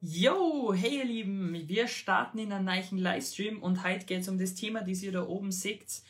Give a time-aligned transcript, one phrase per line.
[0.00, 4.38] Yo, hey ihr Lieben, wir starten in einen neuen Livestream und heute geht es um
[4.38, 6.02] das Thema, das ihr da oben seht.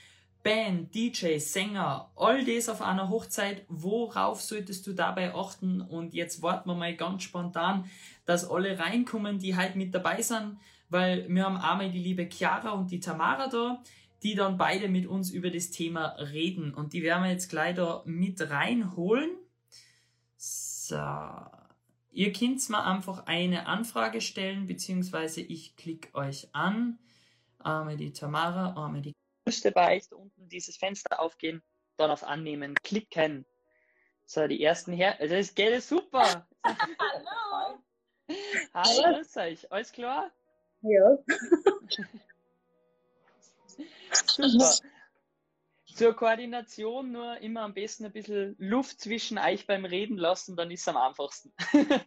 [0.42, 5.80] Band, DJ, Sänger, all das auf einer Hochzeit, worauf solltest du dabei achten?
[5.80, 7.88] Und jetzt warten wir mal ganz spontan,
[8.26, 10.58] dass alle reinkommen, die halt mit dabei sind,
[10.90, 13.82] weil wir haben einmal die liebe Chiara und die Tamara da,
[14.22, 16.74] die dann beide mit uns über das Thema reden.
[16.74, 19.30] Und die werden wir jetzt gleich da mit reinholen.
[20.36, 20.98] So.
[22.18, 26.98] Ihr könnt mir einfach eine Anfrage stellen, beziehungsweise ich klicke euch an.
[27.60, 29.14] Einmal die Tamara, einmal die.
[29.46, 31.62] Müsste bei euch da unten dieses Fenster aufgehen,
[31.96, 33.46] dann auf Annehmen, klicken.
[34.26, 35.20] So, die ersten her.
[35.20, 36.48] Also, das geht super.
[36.64, 37.78] Hallo.
[38.74, 39.70] Hallo, grüß euch.
[39.70, 40.32] Alles klar?
[40.82, 41.18] Ja.
[44.36, 44.74] Super.
[45.98, 50.70] Zur Koordination nur immer am besten ein bisschen Luft zwischen euch beim Reden lassen, dann
[50.70, 51.52] ist es am einfachsten.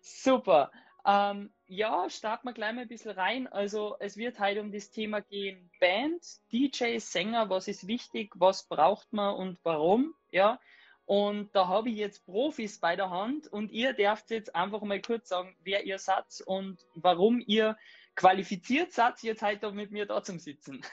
[0.00, 0.70] Super.
[1.04, 3.48] Ähm, ja, starten wir gleich mal ein bisschen rein.
[3.48, 6.22] Also es wird heute um das Thema gehen, Band,
[6.52, 10.60] DJ, Sänger, was ist wichtig, was braucht man und warum, ja.
[11.04, 15.02] Und da habe ich jetzt Profis bei der Hand und ihr dürft jetzt einfach mal
[15.02, 17.76] kurz sagen, wer ihr seid und warum ihr
[18.14, 20.84] qualifiziert seid, jetzt heute mit mir da zum Sitzen.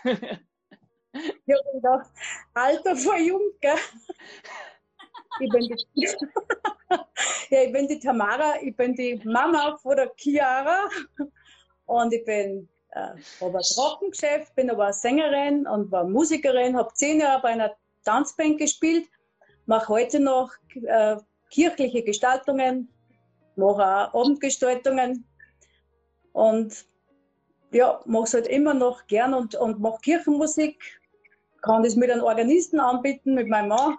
[1.11, 2.09] Ich habe gedacht,
[2.53, 3.75] Alter vor Jugend, gell?
[5.39, 6.07] Ich bin, die,
[7.49, 10.87] ja, ich bin die Tamara, ich bin die Mama von der Chiara
[11.85, 17.41] und ich bin äh, ein Trockengeschäft, bin aber Sängerin und war Musikerin, habe zehn Jahre
[17.41, 19.07] bei einer Tanzband gespielt,
[19.65, 21.17] mache heute noch äh,
[21.49, 22.89] kirchliche Gestaltungen,
[23.55, 25.25] mache auch Abendgestaltungen
[26.33, 26.85] und
[27.71, 30.99] ja, mache es halt immer noch gern und, und mache Kirchenmusik.
[31.61, 33.97] Kann das mit einem Organisten anbieten, mit meinem Mann.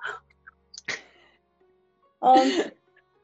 [2.21, 2.73] Und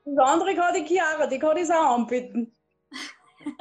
[0.05, 2.53] das andere kann die Chiara, die kann das auch anbieten.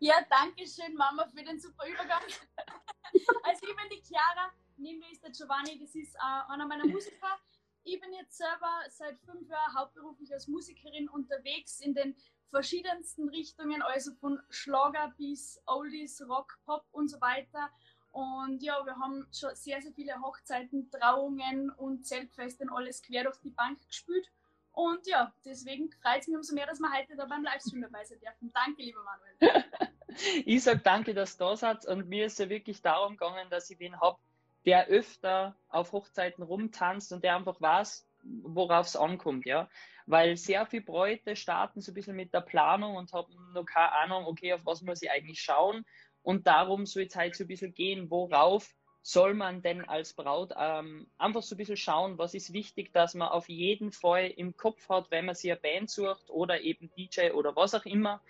[0.00, 2.20] Ja, danke schön, Mama, für den super Übergang.
[3.44, 6.84] Also ich bin die Chiara, neben mir ist der Giovanni, das ist äh, einer meiner
[6.84, 7.38] Musiker.
[7.84, 12.16] Ich bin jetzt selber seit fünf Jahren hauptberuflich als Musikerin unterwegs in den
[12.54, 17.68] verschiedensten Richtungen, also von Schlager bis Oldies, Rock, Pop und so weiter.
[18.12, 23.38] Und ja, wir haben schon sehr, sehr viele Hochzeiten, Trauungen und Zeltfeste alles quer durch
[23.38, 24.30] die Bank gespielt.
[24.70, 28.04] Und ja, deswegen freut es mich umso mehr, dass wir heute da beim Livestream dabei
[28.04, 28.52] sein dürfen.
[28.52, 29.64] Danke, lieber Manuel.
[30.46, 31.86] ich sage danke, dass du da seid.
[31.86, 34.18] Und mir ist ja wirklich darum gegangen, dass ich wen habe,
[34.64, 38.06] der öfter auf Hochzeiten rumtanzt und der einfach weiß,
[38.42, 39.68] worauf es ankommt, ja.
[40.06, 43.92] Weil sehr viele Bräute starten so ein bisschen mit der Planung und haben noch keine
[43.92, 45.84] Ahnung, okay, auf was muss ich eigentlich schauen.
[46.22, 50.54] Und darum soll es halt so ein bisschen gehen, worauf soll man denn als Braut
[50.56, 54.56] ähm, einfach so ein bisschen schauen, was ist wichtig, dass man auf jeden Fall im
[54.56, 58.22] Kopf hat, wenn man sich eine Band sucht oder eben DJ oder was auch immer.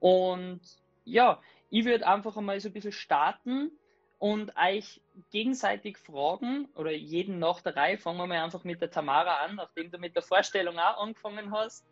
[0.00, 0.62] Und
[1.04, 3.70] ja, ich würde einfach einmal so ein bisschen starten
[4.18, 8.90] und euch gegenseitig fragen oder jeden nach der Reihe, fangen wir mal einfach mit der
[8.90, 11.86] Tamara an, nachdem du mit der Vorstellung auch angefangen hast.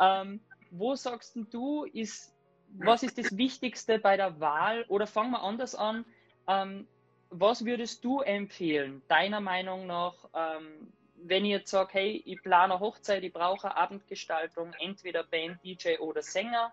[0.00, 0.40] Ähm,
[0.70, 2.34] wo sagst du, ist,
[2.78, 4.84] was ist das Wichtigste bei der Wahl?
[4.88, 6.04] Oder fangen wir anders an.
[6.48, 6.86] Ähm,
[7.30, 12.78] was würdest du empfehlen, deiner Meinung nach, ähm, wenn ihr jetzt sagt, hey, ich plane
[12.78, 16.72] Hochzeit, ich brauche Abendgestaltung, entweder Band, DJ oder Sänger.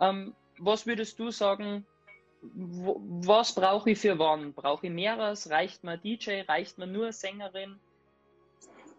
[0.00, 1.86] Ähm, was würdest du sagen,
[2.42, 4.52] was brauche ich für wann?
[4.52, 5.48] Brauche ich mehreres?
[5.50, 6.42] Reicht mir DJ?
[6.48, 7.78] Reicht mir nur Sängerin?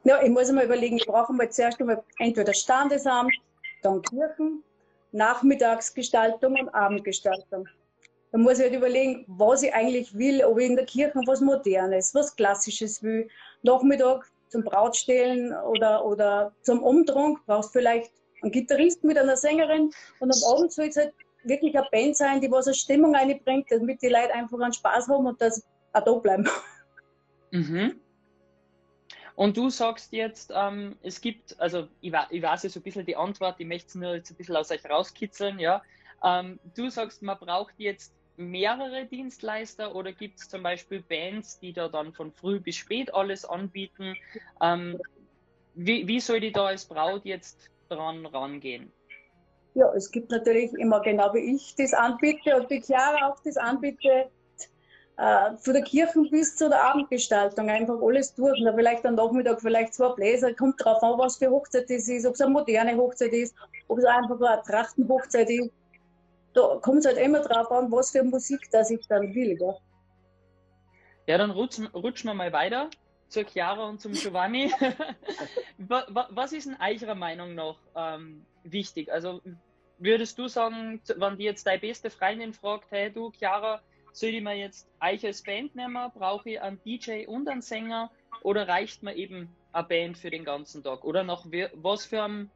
[0.05, 3.33] Ja, ich muss mal überlegen, ich brauche mal zuerst einmal entweder Standesamt,
[3.81, 4.63] dann Kirchen,
[5.11, 7.67] Nachmittagsgestaltung und Abendgestaltung.
[8.31, 11.39] Da muss ich halt überlegen, was ich eigentlich will, ob ich in der Kirche was
[11.39, 13.29] Modernes, was Klassisches will.
[13.61, 18.11] Nachmittag zum Brautstellen oder, oder zum Umtrunk brauchst du vielleicht
[18.41, 22.41] einen Gitarrist mit einer Sängerin und am Abend soll es halt wirklich eine Band sein,
[22.41, 26.03] die was eine Stimmung einbringt, damit die Leute einfach einen Spaß haben und das auch
[26.03, 26.47] da bleiben.
[27.51, 27.99] Mhm.
[29.35, 33.05] Und du sagst jetzt, ähm, es gibt, also ich, ich weiß ja so ein bisschen
[33.05, 35.81] die Antwort, ich möchte es nur jetzt ein bisschen aus euch rauskitzeln, ja.
[36.23, 41.73] Ähm, du sagst, man braucht jetzt mehrere Dienstleister oder gibt es zum Beispiel Bands, die
[41.73, 44.15] da dann von früh bis spät alles anbieten?
[44.61, 44.99] Ähm,
[45.75, 48.91] wie, wie soll die da als Braut jetzt dran rangehen?
[49.75, 53.57] Ja, es gibt natürlich immer genau wie ich das anbiete und die Chiara auch das
[53.57, 54.29] anbietet,
[55.17, 58.59] äh, von der Kirchen bis zu der Abendgestaltung, einfach alles durch.
[58.59, 62.25] Und vielleicht am Nachmittag vielleicht zwei Bläser, kommt drauf an, was für Hochzeit das ist,
[62.25, 63.55] ob es eine moderne Hochzeit ist,
[63.87, 65.71] ob es einfach eine Trachtenhochzeit ist.
[66.53, 69.55] Da kommt es halt immer drauf an, was für Musik das ich dann will.
[69.55, 69.75] Gell?
[71.27, 72.89] Ja, dann rutschen, rutschen wir mal weiter
[73.29, 74.71] zur Chiara und zum Giovanni.
[75.77, 79.11] was ist in eurer Meinung nach ähm, wichtig?
[79.11, 79.41] Also
[79.97, 83.81] würdest du sagen, wenn die jetzt deine beste Freundin fragt, hey du, Chiara,
[84.11, 86.11] soll ich mir jetzt euch als Band nehmen?
[86.13, 88.11] Brauche ich einen DJ und einen Sänger?
[88.41, 91.03] Oder reicht mir eben eine Band für den ganzen Tag?
[91.03, 92.49] Oder nach was für einem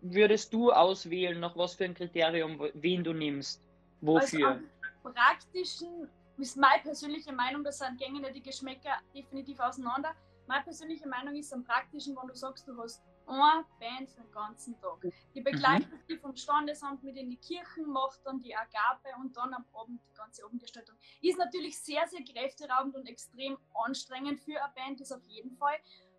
[0.00, 3.62] würdest du auswählen, nach was für ein Kriterium, wen du nimmst?
[4.00, 4.60] Wofür?
[5.04, 6.08] Also praktischen
[6.38, 10.14] ist meine persönliche Meinung, das sind gängige die Geschmäcker definitiv auseinander.
[10.48, 14.78] Meine persönliche Meinung ist am praktischen, wenn du sagst, du hast eine Band den ganzen
[14.80, 15.00] Tag.
[15.34, 15.44] Die mhm.
[15.44, 16.06] begleitet mhm.
[16.08, 20.00] die vom Standesamt mit in die Kirchen, macht dann die Agape und dann am Abend
[20.04, 20.96] die ganze Abendgestaltung.
[21.20, 25.76] Ist natürlich sehr, sehr kräfteraubend und extrem anstrengend für eine Band, das auf jeden Fall.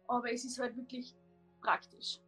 [0.07, 1.15] Aber es ist halt wirklich
[1.61, 2.19] praktisch.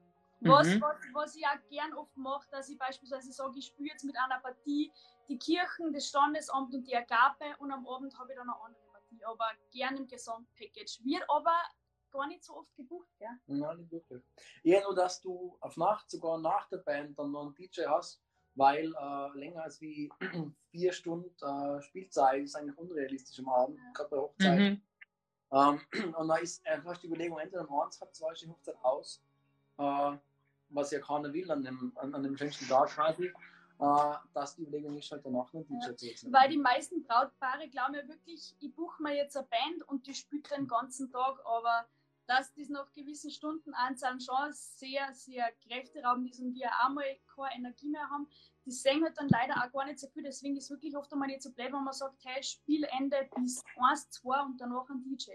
[0.42, 0.82] Was, mhm.
[0.82, 4.16] was, was ich auch gern oft mache, dass ich beispielsweise sage, ich spiele jetzt mit
[4.18, 4.92] einer Partie
[5.28, 8.84] die Kirchen, das Standesamt und die Agape und am Abend habe ich dann eine andere
[8.92, 11.00] Partie, aber gern im Gesamtpackage.
[11.04, 11.56] Wird aber
[12.16, 13.30] gar nicht so oft gebucht, gell?
[13.48, 14.24] Nein, nicht wirklich.
[14.64, 18.22] Eher nur, dass du auf Nacht, sogar nach der Band, dann noch einen DJ hast,
[18.56, 20.10] weil äh, länger als wie
[20.72, 23.92] vier Stunden äh, Spielzeit ist eigentlich unrealistisch am Abend, ja.
[23.94, 24.60] gerade bei Hochzeit.
[24.60, 24.82] Mhm.
[25.52, 25.82] Ähm,
[26.18, 29.22] und da ist äh, die Überlegung, entweder um eins hat, zwei die Hochzeit aus,
[29.78, 30.18] äh,
[30.70, 33.32] was ja keiner will an dem, an, an dem schönsten Tag quasi.
[33.78, 36.16] Uh, dass die Überlegung ist, halt danach einen DJ ja.
[36.16, 40.08] zu Weil die meisten Brautpaare glauben ja wirklich, ich buche mir jetzt eine Band und
[40.08, 41.86] die spielt den ganzen Tag, aber
[42.28, 47.06] dass das nach gewissen Stundenanzahlen schon sehr, sehr kräfteraubend ist und wir einmal
[47.36, 48.28] keine Energie mehr haben,
[48.66, 50.24] die sehen halt dann leider auch gar nicht so viel.
[50.24, 53.64] Deswegen ist es wirklich oft einmal nicht so blöd, wenn man sagt, hey, Spielende bis
[53.78, 55.34] 1, 2 und danach ein DJ.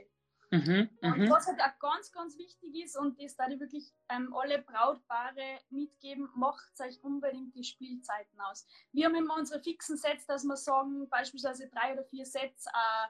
[0.53, 1.31] Mhm, und mhm.
[1.31, 5.61] was halt auch ganz, ganz wichtig ist, und das da ich wirklich ähm, alle Brautpaare
[5.71, 8.67] mitgeben, macht euch unbedingt die Spielzeiten aus.
[8.91, 13.09] Wir haben immer unsere fixen Sets, dass wir sagen, beispielsweise drei oder vier Sets, äh,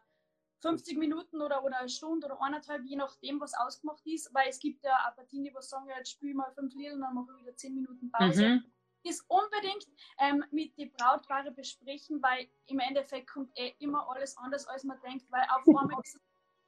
[0.60, 4.58] 50 Minuten oder, oder eine Stunde oder eineinhalb, je nachdem, was ausgemacht ist, weil es
[4.58, 7.32] gibt ja auch Partien, die sagen, ja, jetzt spiele mal fünf Lieder und dann mache
[7.34, 8.48] ich wieder zehn Minuten Pause.
[8.48, 8.64] Mhm.
[9.02, 9.86] Ist unbedingt
[10.18, 15.00] ähm, mit den Brautpaare besprechen, weil im Endeffekt kommt eh immer alles anders, als man
[15.00, 16.20] denkt, weil auf einmal ist es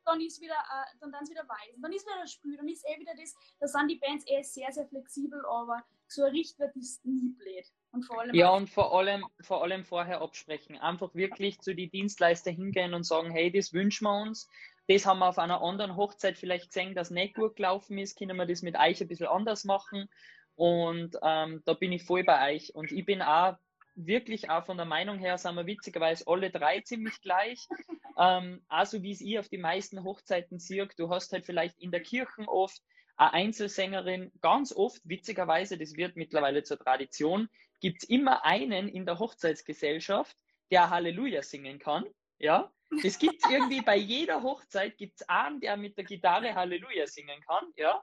[0.04, 2.68] dann ist wieder, äh, dann, dann ist wieder weiß, dann ist wieder das Spiel, dann
[2.68, 6.32] ist eh wieder das, da sind die Bands eh sehr, sehr flexibel, aber so ein
[6.32, 7.72] Richtwert ist nie blöd.
[7.92, 10.78] Und vor allem ja, und vor allem, vor allem vorher absprechen.
[10.78, 14.48] Einfach wirklich zu die Dienstleister hingehen und sagen, hey, das wünschen wir uns.
[14.88, 18.18] Das haben wir auf einer anderen Hochzeit vielleicht gesehen, dass nicht gut gelaufen ist.
[18.18, 20.08] Können wir das mit euch ein bisschen anders machen?
[20.54, 22.74] Und ähm, da bin ich voll bei euch.
[22.74, 23.56] Und ich bin auch
[23.94, 27.68] wirklich auch von der Meinung her sind wir witzigerweise alle drei ziemlich gleich.
[28.18, 31.90] Ähm, also wie es ich auf die meisten Hochzeiten sehe, du hast halt vielleicht in
[31.90, 32.82] der Kirche oft
[33.16, 37.48] eine Einzelsängerin, ganz oft, witzigerweise, das wird mittlerweile zur Tradition,
[37.82, 40.36] gibt es immer einen in der Hochzeitsgesellschaft,
[40.70, 42.06] der Halleluja singen kann.
[42.38, 42.72] Ja,
[43.04, 47.40] es gibt irgendwie bei jeder Hochzeit gibt es einen, der mit der Gitarre Halleluja singen
[47.42, 47.66] kann.
[47.76, 48.02] Ja,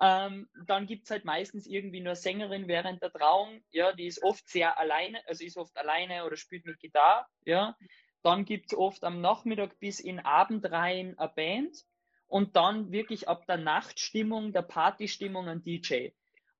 [0.00, 4.22] ähm, dann gibt es halt meistens irgendwie nur Sängerin während der Trauung, ja, die ist
[4.22, 7.76] oft sehr alleine, also ist oft alleine oder spielt mit Gitarre, ja.
[8.22, 11.76] Dann gibt es oft am Nachmittag bis in Abend rein eine Band
[12.28, 16.10] und dann wirklich ab der Nachtstimmung, der Partystimmung ein DJ.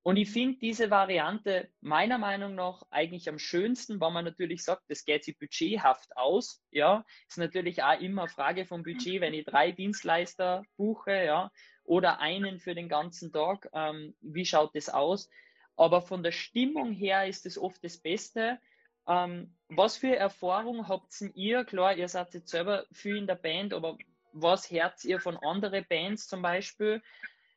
[0.04, 4.82] Und ich finde diese Variante meiner Meinung nach eigentlich am schönsten, weil man natürlich sagt,
[4.88, 6.60] das geht sich budgethaft aus.
[6.72, 11.52] Ja, ist natürlich auch immer Frage vom Budget, wenn ich drei Dienstleister buche, ja,
[11.84, 13.68] oder einen für den ganzen Tag.
[13.72, 15.30] Ähm, wie schaut das aus?
[15.76, 18.58] Aber von der Stimmung her ist es oft das Beste.
[19.06, 21.64] Ähm, was für Erfahrung habt ihr?
[21.64, 23.98] Klar, ihr seid jetzt selber viel in der Band, aber
[24.32, 27.02] was hört ihr von anderen Bands zum Beispiel?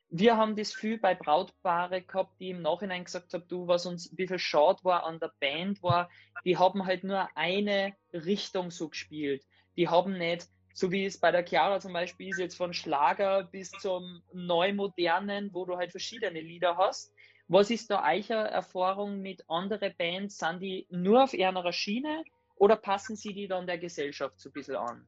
[0.08, 4.10] Wir haben das viel bei Brautpaare gehabt, die im Nachhinein gesagt haben, du, was uns
[4.10, 6.08] ein bisschen schade war an der Band war,
[6.44, 9.44] die haben halt nur eine Richtung so gespielt.
[9.76, 13.44] Die haben nicht so wie es bei der Chiara zum Beispiel ist, jetzt von Schlager
[13.44, 17.14] bis zum Neumodernen, wo du halt verschiedene Lieder hast.
[17.48, 20.36] Was ist da eure Erfahrung mit anderen Bands?
[20.36, 22.22] Sind die nur auf einer Schiene
[22.56, 25.06] oder passen sie die dann der Gesellschaft so ein bisschen an?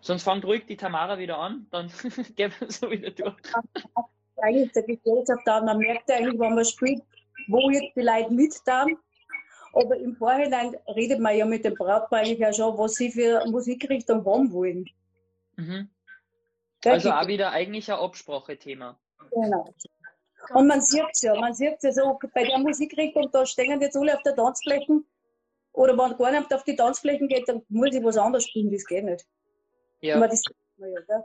[0.00, 1.90] Sonst fängt ruhig die Tamara wieder an, dann
[2.36, 3.36] gehen wir so wieder durch.
[4.36, 7.02] Eigentlich der Gesellschaft an, man merkt eigentlich, wenn man spielt,
[7.48, 8.96] wo jetzt die Leute mit dann
[9.72, 13.44] aber im Vorhinein redet man ja mit dem Brautpaar eigentlich ja schon, was sie für
[13.46, 14.88] Musikrichtung haben wollen.
[15.56, 15.88] Mhm.
[16.84, 18.98] Also auch wieder eigentlich ein Absprachethema.
[19.30, 19.72] Genau.
[20.54, 23.80] Und man sieht es ja, man sieht es ja so, bei der Musikrichtung, da stehen
[23.80, 25.02] jetzt alle auf der Tanzfläche.
[25.72, 28.84] Oder wenn gar nicht auf die Tanzflächen geht, dann muss ich was anderes spielen, das
[28.84, 29.24] geht nicht.
[30.00, 30.16] Ja.
[30.16, 30.42] Aber das
[30.76, 31.24] ja,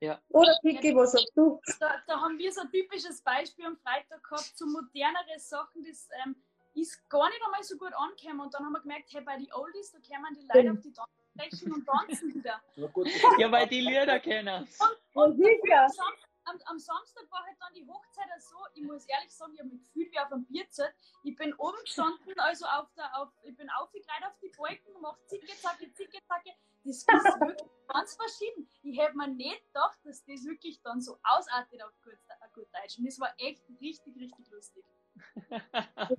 [0.00, 0.20] Ja.
[0.30, 1.60] Oder Kiki, was sagst du?
[1.80, 6.08] Da, da, haben wir so ein typisches Beispiel am Freitag gehabt, so modernere Sachen, das
[6.24, 6.36] ähm,
[6.74, 8.40] ist gar nicht einmal so gut angekommen.
[8.40, 10.92] Und dann haben wir gemerkt, hey, bei den Oldies, da kommen die Leute auf die
[10.92, 12.60] Tanzflächen und tanzen wieder.
[13.38, 14.66] ja, weil die Lieder kennen.
[15.14, 19.34] Und, und, und, am, am Samstag war halt dann die Hochzeit so, ich muss ehrlich
[19.34, 20.94] sagen, ich habe mich gefühlt wie auf einem Bierzelt.
[21.22, 25.18] Ich bin oben gestanden, also auf der, auf, ich bin aufgekleidet auf die Wolken, mache
[25.26, 26.50] Zicke, Zacke, Zicke, Zacke.
[26.84, 28.68] Das ist wirklich ganz verschieden.
[28.82, 32.66] Ich hätte mir nicht gedacht, dass das wirklich dann so ausartet auf gut, auf gut
[32.72, 32.98] Deutsch.
[32.98, 34.84] Und das war echt richtig, richtig lustig.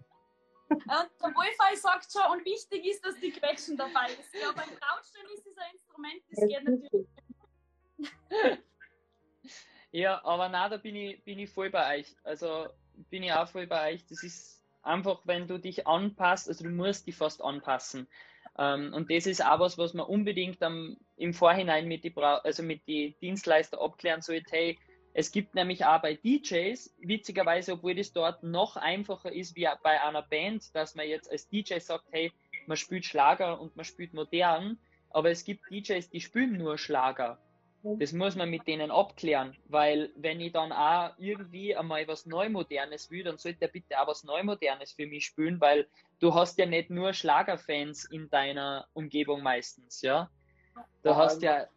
[0.70, 4.34] Und der Wolfei sagt schon, und wichtig ist, dass die Quetschen dabei ist.
[4.34, 7.08] Ja, beim Brautstellen ist das ein Instrument, das geht natürlich.
[9.93, 12.15] Ja, aber na, da bin ich, bin ich voll bei euch.
[12.23, 12.65] Also
[13.12, 14.03] bin ich auch voll bei euch.
[14.07, 18.07] Das ist einfach, wenn du dich anpasst, also du musst dich fast anpassen.
[18.57, 22.63] Ähm, und das ist auch was, was man unbedingt am, im Vorhinein mit die, also
[22.63, 24.50] mit die Dienstleister abklären sollte.
[24.50, 24.79] Hey,
[25.13, 30.01] es gibt nämlich auch bei DJs, witzigerweise, obwohl das dort noch einfacher ist wie bei
[30.01, 32.31] einer Band, dass man jetzt als DJ sagt, hey,
[32.65, 34.79] man spielt Schlager und man spielt modern,
[35.12, 37.38] aber es gibt DJs, die spielen nur Schlager.
[37.83, 43.11] Das muss man mit denen abklären, weil wenn ich dann auch irgendwie einmal was Neumodernes
[43.11, 45.85] will, dann sollte er bitte auch was Neumodernes für mich spielen, weil
[46.19, 50.29] du hast ja nicht nur Schlagerfans in deiner Umgebung meistens, ja.
[51.03, 51.67] Du ja, hast ja.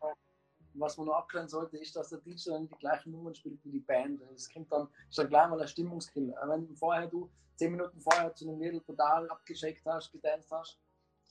[0.74, 3.70] Was man noch abklären sollte, ist, dass der DJ dann die gleichen Nummern spielt wie
[3.72, 4.20] die Band.
[4.30, 6.34] Das kommt dann, ist dann gleich mal ein Stimmungskill.
[6.46, 10.78] Wenn vorher du zehn Minuten vorher zu einem Mädel total abgeschickt hast, gedanced hast,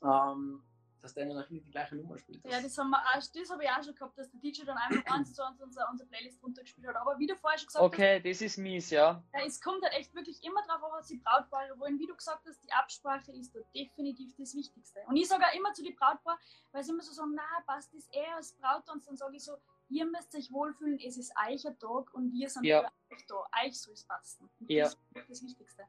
[0.04, 0.64] ähm,
[1.06, 2.44] dass der nach die gleiche Nummer spielt.
[2.46, 4.76] Ja, das, haben wir auch, das habe ich auch schon gehabt, dass der DJ dann
[4.76, 6.96] einfach eins zu eins unsere, unsere Playlist runtergespielt hat.
[6.96, 8.20] Aber wie du vorher schon gesagt okay, hast.
[8.22, 9.24] Okay, das ist mies, ja.
[9.34, 9.46] ja.
[9.46, 12.00] Es kommt halt echt wirklich immer drauf an, was die Brautpaare wollen.
[12.00, 15.00] Wie du gesagt hast, die Absprache ist da definitiv das Wichtigste.
[15.06, 16.40] Und ich sage auch immer zu den Brautpaaren,
[16.72, 19.58] weil sie immer so sagen, na, passt das eher als Brauttanz, dann sage ich so,
[19.90, 22.82] ihr müsst euch wohlfühlen, es ist euch ein Tag und wir sind ja.
[22.82, 23.46] für euch da.
[23.64, 24.50] Euch soll es passen.
[24.60, 24.86] Und ja.
[24.86, 25.84] Das ist das Wichtigste.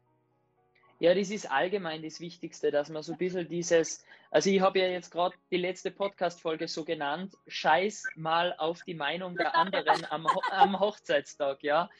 [0.98, 4.78] Ja, das ist allgemein das Wichtigste, dass man so ein bisschen dieses, also ich habe
[4.78, 10.06] ja jetzt gerade die letzte Podcast-Folge so genannt, scheiß mal auf die Meinung der anderen
[10.10, 11.90] am, am Hochzeitstag, ja.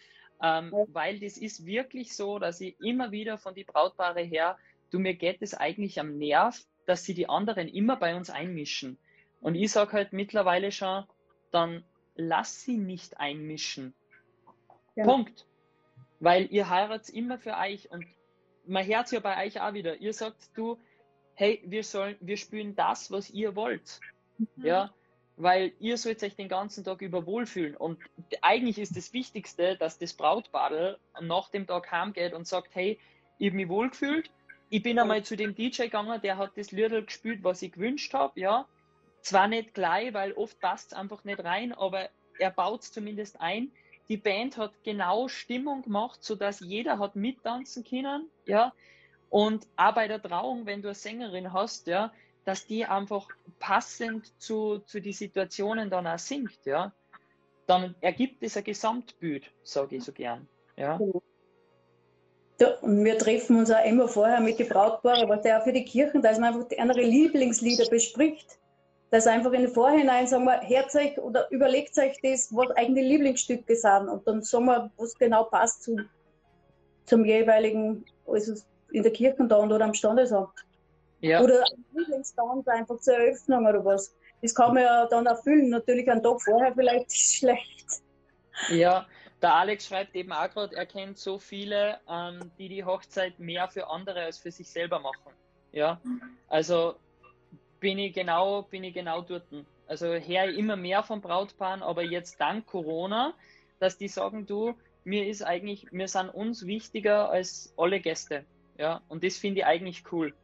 [0.43, 4.59] Ähm, weil das ist wirklich so, dass ich immer wieder von die Brautpaare her,
[4.91, 8.99] du mir geht es eigentlich am Nerv, dass sie die anderen immer bei uns einmischen.
[9.41, 11.05] Und ich sage halt mittlerweile schon,
[11.51, 11.85] dann
[12.15, 13.95] lass sie nicht einmischen.
[14.95, 15.05] Ja.
[15.05, 15.47] Punkt.
[16.19, 18.07] Weil ihr heiratet immer für euch und
[18.67, 19.97] man hört ja bei euch auch wieder.
[19.97, 20.79] Ihr sagt du,
[21.35, 24.01] hey, wir sollen, wir spielen das, was ihr wollt.
[24.39, 24.47] Mhm.
[24.65, 24.95] Ja,
[25.37, 27.77] weil ihr sollt euch den ganzen Tag über wohlfühlen.
[27.77, 27.99] Und
[28.41, 32.99] eigentlich ist das Wichtigste, dass das Brautbadel nach dem Tag heimgeht und sagt, hey,
[33.39, 34.31] ich habe mich wohlgefühlt.
[34.71, 38.15] Ich bin einmal zu dem DJ gegangen, der hat das Liedl gespielt, was ich gewünscht
[38.15, 38.67] habe, ja.
[39.21, 42.09] Zwar nicht gleich, weil oft passt es einfach nicht rein, aber
[42.39, 43.71] er baut es zumindest ein
[44.09, 48.73] die Band hat genau Stimmung gemacht, sodass jeder hat mittanzen können, ja.
[49.29, 52.13] Und auch bei der Trauung, wenn du eine Sängerin hast, ja,
[52.45, 56.93] dass die einfach passend zu, zu die Situationen dann auch singt, ja,
[57.67, 60.97] dann ergibt es ein Gesamtbild, sage ich so gern, ja.
[62.81, 65.85] Und wir treffen uns auch immer vorher mit den Brautpaaren, was der auch für die
[65.85, 68.59] Kirchen, dass man einfach andere Lieblingslieder bespricht
[69.11, 73.77] dass einfach in Vorhinein sagen wir, hört euch oder überlegt euch das, was eigene Lieblingsstücke
[73.77, 76.09] sind und dann sagen wir, was genau passt zum,
[77.05, 78.55] zum jeweiligen, also
[78.91, 80.55] in der Kirchenstand oder am Standesamt.
[81.21, 81.41] Ja.
[81.41, 84.15] Oder Lieblingsstand einfach zur Eröffnung oder was.
[84.43, 85.71] Das kann man ja dann erfüllen.
[85.71, 88.03] Natürlich einen Tag vorher vielleicht schlecht.
[88.71, 89.07] Ja,
[89.43, 93.69] der Alex schreibt eben auch gerade, er kennt so viele, ähm, die die Hochzeit mehr
[93.69, 95.33] für andere als für sich selber machen.
[95.73, 96.01] Ja,
[96.49, 96.97] also
[97.87, 99.45] bin ich genau, bin ich genau dort.
[99.87, 103.33] Also her immer mehr von Brautpaaren, aber jetzt dank Corona,
[103.79, 104.75] dass die sagen, du,
[105.05, 108.45] mir ist eigentlich, wir sind uns wichtiger als alle Gäste.
[108.77, 110.35] Ja, und das finde ich eigentlich cool.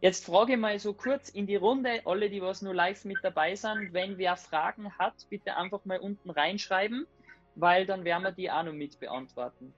[0.00, 3.18] Jetzt frage ich mal so kurz in die Runde, alle, die was nur live mit
[3.22, 7.06] dabei sind, wenn wer Fragen hat, bitte einfach mal unten reinschreiben,
[7.54, 9.74] weil dann werden wir die auch noch mit beantworten.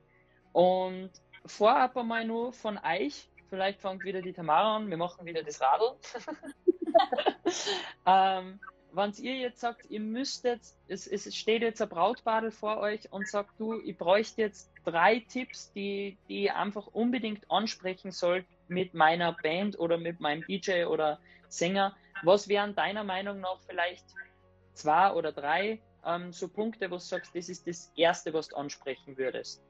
[0.52, 1.10] Und
[1.44, 5.60] vorab einmal nur von euch, Vielleicht fängt wieder die Tamara an, wir machen wieder das
[5.60, 5.96] Radl.
[8.06, 8.60] ähm,
[8.92, 13.28] wenn ihr jetzt sagt, ihr müsstet, es, es steht jetzt ein Brautbadel vor euch und
[13.28, 18.94] sagt, du, ich bräuchte jetzt drei Tipps, die, die ich einfach unbedingt ansprechen soll mit
[18.94, 21.96] meiner Band oder mit meinem DJ oder Sänger.
[22.22, 24.04] Was wären deiner Meinung nach vielleicht
[24.74, 28.56] zwei oder drei ähm, so Punkte, wo du sagst, das ist das Erste, was du
[28.56, 29.62] ansprechen würdest?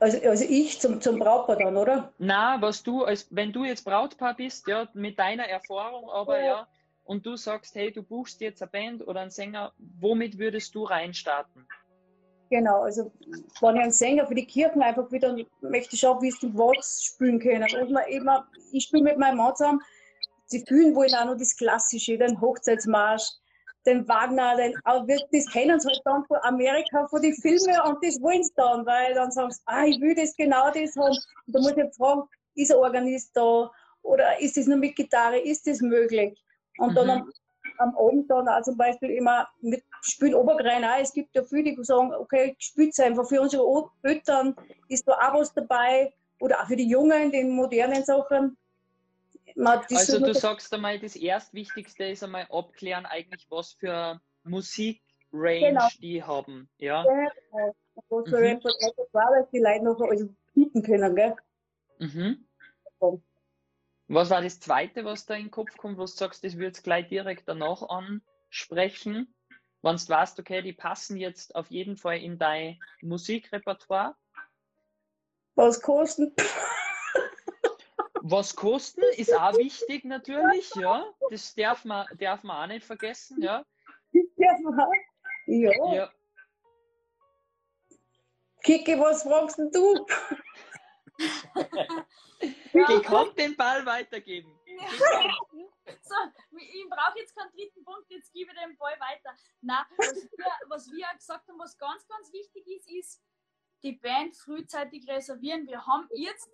[0.00, 2.12] Also, also ich zum, zum Brautpaar dann, oder?
[2.18, 6.46] Na, was du, als wenn du jetzt Brautpaar bist, ja, mit deiner Erfahrung, aber ja.
[6.46, 6.68] ja,
[7.04, 10.84] und du sagst, hey, du buchst jetzt eine Band oder einen Sänger, womit würdest du
[10.84, 11.66] reinstarten?
[12.50, 13.10] Genau, also
[13.60, 17.38] wenn ich einen Sänger für die Kirchen einfach wieder möchte ich auch wissen, was spielen
[17.40, 17.66] können.
[17.80, 18.28] Und man eben,
[18.72, 19.80] ich spiele mit meinem Mann zusammen,
[20.46, 23.24] sie fühlen wohl auch noch das Klassische, den Hochzeitsmarsch,
[23.86, 28.20] den Wagner, den, das kennen sie halt dann von Amerika, von den Filmen und das
[28.20, 31.16] wollen sie dann, weil dann sagen sie, ah, ich will das genau das haben.
[31.46, 32.22] Und da muss ich fragen,
[32.54, 33.70] ist ein Organist da
[34.02, 36.38] oder ist das nur mit Gitarre, ist das möglich?
[36.78, 36.94] Und mhm.
[36.94, 37.32] dann am,
[37.78, 41.00] am, Abend dann auch zum Beispiel immer mit Spielen Obergrein auch.
[41.00, 43.64] Es gibt ja viele, die sagen, okay, spielt einfach für unsere
[44.02, 44.54] Eltern,
[44.88, 48.56] ist da auch was dabei oder auch für die Jungen, den modernen Sachen.
[49.56, 55.00] Also du sagst einmal, das Erstwichtigste ist einmal abklären eigentlich, was für Musikrange
[55.60, 55.88] genau.
[56.00, 56.68] die haben.
[56.78, 57.74] Ja, genau.
[58.08, 58.60] Was für mhm.
[58.60, 61.36] dass die Leute noch also bieten können, gell?
[61.98, 62.48] Mhm.
[64.08, 66.80] Was war das Zweite, was da in den Kopf kommt, wo du sagst, das würdest
[66.80, 69.34] du gleich direkt danach ansprechen?
[69.82, 74.16] Wenn du weißt, okay, die passen jetzt auf jeden Fall in dein Musikrepertoire?
[75.54, 76.34] Was kosten?
[78.26, 81.04] Was kosten ist auch wichtig natürlich, ja.
[81.28, 83.62] Das darf man, darf man auch nicht vergessen, ja.
[84.38, 84.92] Darf man auch?
[85.44, 85.94] Ja.
[85.94, 86.12] ja.
[88.62, 90.06] Kiki, was fragst du?
[92.72, 93.00] ja.
[93.00, 94.58] kann den Ball weitergeben.
[96.00, 96.14] so,
[96.56, 99.36] ich brauche jetzt keinen dritten Punkt, jetzt gebe ich den Ball weiter.
[99.60, 103.22] Nein, was wir, was wir gesagt haben, was ganz, ganz wichtig ist, ist,
[103.82, 105.66] die Band frühzeitig reservieren.
[105.66, 106.48] Wir haben jetzt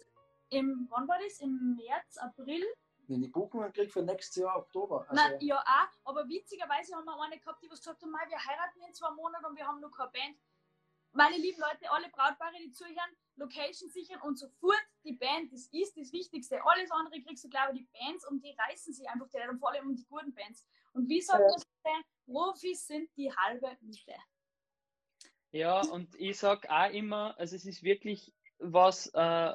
[0.50, 1.40] im, wann war das?
[1.40, 2.64] Im März, April?
[3.08, 5.04] Wenn die Buchungen kriege für nächstes Jahr Oktober.
[5.08, 8.44] Also Nein, ja auch, aber witzigerweise haben wir eine gehabt, die was gesagt haben, wir
[8.44, 10.36] heiraten in zwei Monaten und wir haben noch keine Band.
[11.12, 15.96] Meine lieben Leute, alle Brautpaare, die zuhören, Location sichern und sofort die Band, das ist
[15.96, 16.64] das Wichtigste.
[16.64, 19.58] Alles andere kriegst du, glaube ich, die Bands und die reißen sich einfach die und
[19.58, 20.64] vor allem um die guten Bands.
[20.92, 22.02] Und wie soll das sein?
[22.26, 24.14] Profis sind die halbe Miete.
[25.52, 29.52] Ja, und ich sage auch immer, also es ist wirklich was, äh,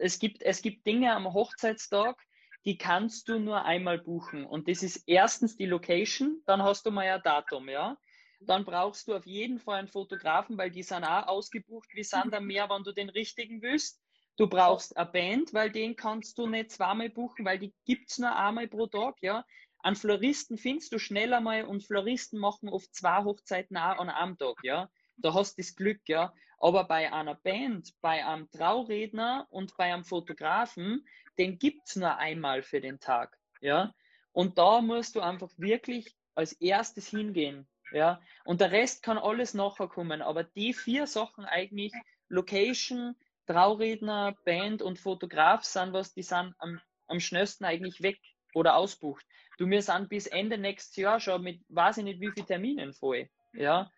[0.00, 2.16] es, gibt, es gibt Dinge am Hochzeitstag,
[2.64, 4.44] die kannst du nur einmal buchen.
[4.44, 7.96] Und das ist erstens die Location, dann hast du mal ein Datum, ja.
[8.40, 12.34] Dann brauchst du auf jeden Fall einen Fotografen, weil die sind auch ausgebucht wie Sand
[12.34, 14.00] am Meer, wenn du den richtigen willst.
[14.36, 18.18] Du brauchst eine Band, weil den kannst du nicht zweimal buchen, weil die gibt es
[18.18, 19.44] nur einmal pro Tag, ja.
[19.80, 24.38] An Floristen findest du schneller mal und Floristen machen oft zwei Hochzeiten auch an einem
[24.38, 24.88] Tag, ja.
[25.18, 26.32] Da hast du das Glück, ja.
[26.60, 31.06] Aber bei einer Band, bei einem Trauredner und bei einem Fotografen,
[31.38, 33.38] den gibt es nur einmal für den Tag.
[33.60, 33.94] Ja?
[34.32, 37.68] Und da musst du einfach wirklich als erstes hingehen.
[37.92, 38.20] Ja?
[38.44, 40.20] Und der Rest kann alles nachher kommen.
[40.20, 41.92] Aber die vier Sachen eigentlich,
[42.28, 43.14] Location,
[43.46, 48.18] Trauredner, Band und Fotograf sind was, die sind am, am schnellsten eigentlich weg
[48.52, 49.24] oder ausbucht.
[49.58, 52.92] Du, wir sind bis Ende nächstes Jahr schon mit, weiß ich nicht, wie viele Terminen
[52.92, 53.28] voll.
[53.54, 53.90] Ja,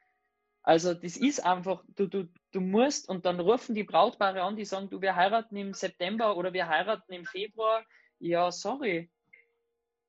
[0.63, 4.65] also das ist einfach, du, du, du musst und dann rufen die Brautpaare an, die
[4.65, 7.83] sagen, du, wir heiraten im September oder wir heiraten im Februar.
[8.19, 9.11] Ja, sorry,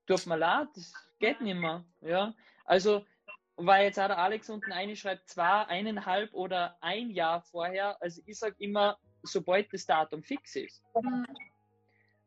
[0.06, 1.86] tut mir leid, das geht nicht mehr.
[2.02, 2.34] Ja,
[2.66, 3.06] also
[3.56, 8.02] weil jetzt auch der Alex unten eine schreibt, zwei, eineinhalb oder ein Jahr vorher.
[8.02, 10.84] Also ich sage immer, sobald das Datum fix ist.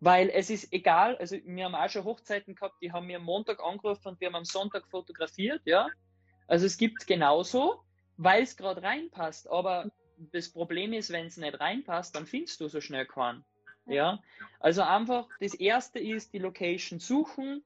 [0.00, 3.24] Weil es ist egal, also wir haben auch schon Hochzeiten gehabt, die haben mir am
[3.24, 5.88] Montag angerufen und wir haben am Sonntag fotografiert, ja.
[6.46, 7.82] Also es gibt genauso
[8.16, 9.48] weil es gerade reinpasst.
[9.50, 9.90] Aber
[10.32, 13.44] das Problem ist, wenn es nicht reinpasst, dann findest du so schnell keinen.
[13.86, 14.22] Ja,
[14.60, 17.62] also einfach das erste ist die Location suchen,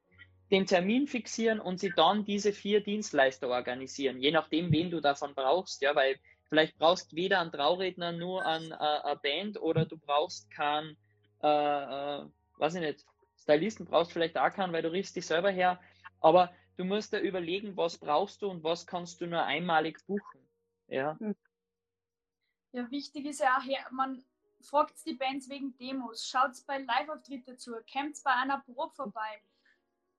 [0.51, 5.35] den Termin fixieren und sie dann diese vier Dienstleister organisieren, je nachdem, wen du davon
[5.35, 5.81] brauchst.
[5.83, 9.97] Ja, weil vielleicht brauchst du weder einen Trauredner, nur an äh, eine Band oder du
[9.97, 10.97] brauchst keinen,
[11.43, 12.25] äh, äh,
[12.57, 13.05] weiß ich nicht,
[13.41, 15.79] Stylisten brauchst vielleicht auch keinen, weil du riechst dich selber her.
[16.21, 20.49] Aber du musst da überlegen, was brauchst du und was kannst du nur einmalig buchen.
[20.87, 21.19] Ja.
[21.19, 21.37] Hm.
[22.73, 24.25] Ja, wichtig ist ja auch, man
[24.61, 29.43] fragt die Bands wegen Demos, schaut bei Live-Auftritte zu, kämpft bei einer Probe vorbei.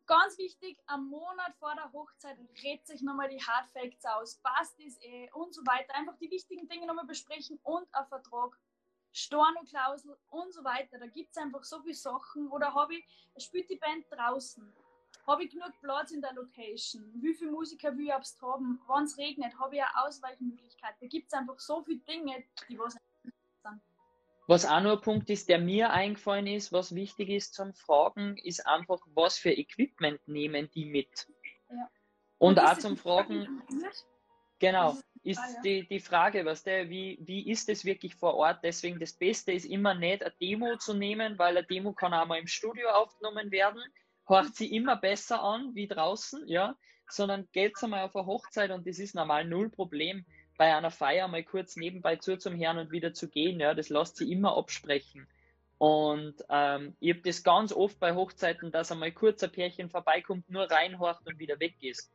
[0.06, 5.00] Ganz wichtig, am Monat vor der Hochzeit redet sich nochmal die Hardfacts aus, passt es
[5.02, 5.94] eh und so weiter.
[5.96, 8.60] Einfach die wichtigen Dinge nochmal besprechen und ein Vertrag,
[9.14, 10.98] Storno-Klausel und so weiter.
[10.98, 12.50] Da gibt es einfach so viele Sachen.
[12.50, 13.06] Oder habe ich,
[13.38, 14.74] spielt die Band draußen?
[15.30, 17.04] Habe ich genug Platz in der Location?
[17.22, 18.82] Wie viele Musiker will ich abst haben?
[18.88, 20.96] Wenn es regnet, habe ich eine Ausweichmöglichkeit.
[21.00, 23.34] Da gibt es einfach so viele Dinge, die was sind.
[24.48, 28.38] Was auch noch ein Punkt ist, der mir eingefallen ist, was wichtig ist zum Fragen,
[28.38, 31.28] ist einfach, was für Equipment nehmen die mit?
[31.70, 31.92] Ja.
[32.40, 33.62] Und, Und auch zum Fragen,
[34.58, 35.62] genau, ist ah, ja.
[35.62, 38.62] die, die Frage, was der, wie, wie ist es wirklich vor Ort?
[38.64, 42.26] Deswegen das Beste ist immer nicht eine Demo zu nehmen, weil eine Demo kann auch
[42.26, 43.84] mal im Studio aufgenommen werden
[44.30, 46.76] hört sie immer besser an wie draußen, ja,
[47.10, 50.26] sondern geht einmal auf eine Hochzeit und das ist normal null Problem,
[50.58, 53.90] bei einer Feier mal kurz nebenbei zu zum Herrn und wieder zu gehen, ja, das
[53.90, 55.28] lässt sie immer absprechen.
[55.78, 60.50] Und ähm, ich habe das ganz oft bei Hochzeiten, dass einmal kurz ein Pärchen vorbeikommt,
[60.50, 62.12] nur reinhorcht und wieder weg ist.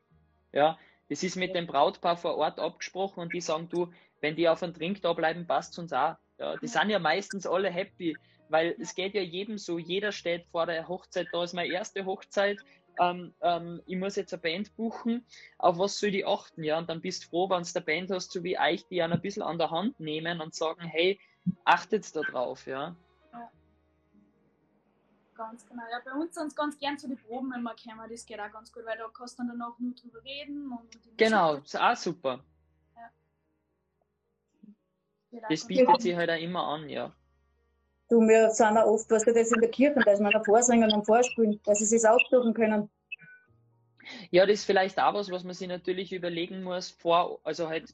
[0.53, 4.49] Ja, das ist mit dem Brautpaar vor Ort abgesprochen und die sagen, du, wenn die
[4.49, 6.17] auf einen Drink da bleiben, passt uns auch.
[6.39, 8.15] Ja, die sind ja meistens alle happy,
[8.55, 12.05] weil es geht ja jedem so, jeder steht vor der Hochzeit, da ist meine erste
[12.05, 12.61] Hochzeit,
[13.01, 15.27] ähm, ähm, ich muss jetzt eine Band buchen,
[15.59, 18.13] auf was soll ich achten, ja, und dann bist du froh, wenn du eine Band
[18.13, 21.19] hast, so wie euch, die einen ein bisschen an der Hand nehmen und sagen, hey,
[21.65, 22.95] achtet da drauf, ja.
[23.33, 23.51] ja.
[25.35, 25.83] Ganz genau.
[25.91, 28.39] Ja, bei uns sind es ganz gern so die Proben wenn wir kommen, das geht
[28.39, 30.71] auch ganz gut, weil da kannst du dann danach nur drüber reden.
[30.71, 32.45] Und genau, ist auch super.
[35.33, 35.49] Ja.
[35.49, 37.13] Das bietet sich halt auch immer an, ja.
[38.15, 40.93] Du, wir sind auch oft, was du das in der Kirche, dass wir noch vorsingen
[40.93, 42.89] und vorspielen, dass sie es ausdrucken können.
[44.31, 47.93] Ja, das ist vielleicht auch was, was man sich natürlich überlegen muss, vor, also halt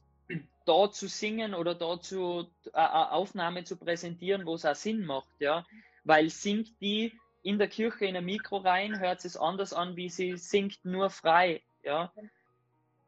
[0.67, 5.33] da zu singen oder da zu eine Aufnahme zu präsentieren, wo es auch Sinn macht,
[5.39, 5.65] ja.
[6.03, 10.09] Weil singt die in der Kirche in ein Mikro rein, hört es anders an, wie
[10.09, 12.13] sie singt nur frei, ja.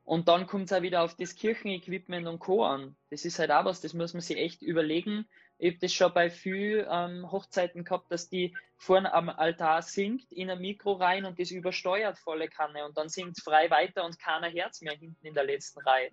[0.05, 2.65] Und dann kommt es auch wieder auf das Kirchenequipment und Co.
[2.65, 2.95] an.
[3.09, 5.25] Das ist halt auch was, das muss man sich echt überlegen.
[5.59, 10.29] Ich habe das schon bei vielen ähm, Hochzeiten gehabt, dass die vorne am Altar singt,
[10.31, 14.03] in ein Mikro rein und das übersteuert volle Kanne und dann singt es frei weiter
[14.03, 16.11] und keiner Herz mehr hinten in der letzten Reihe.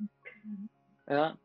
[1.08, 1.36] Ja.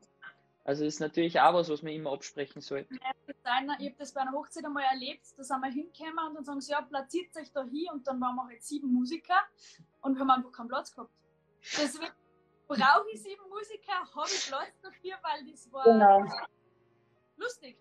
[0.66, 2.94] Also das ist natürlich auch was, was man immer absprechen sollte.
[2.94, 6.62] ich habe das bei einer Hochzeit einmal erlebt, da sind wir hingekommen und dann sagen
[6.62, 9.40] sie, ja, platziert euch da hier und dann waren wir halt sieben Musiker
[10.02, 11.12] und wir haben einfach keinen Platz gehabt.
[11.78, 12.12] Deswegen
[12.68, 16.26] brauche ich sieben Musiker, habe ich Platz dafür, weil das war genau.
[17.38, 17.78] lustig.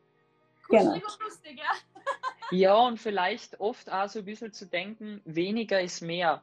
[0.66, 1.12] Kuschelig genau.
[1.12, 2.02] und lustig, ja.
[2.50, 6.42] Ja, und vielleicht oft auch so ein bisschen zu denken, weniger ist mehr.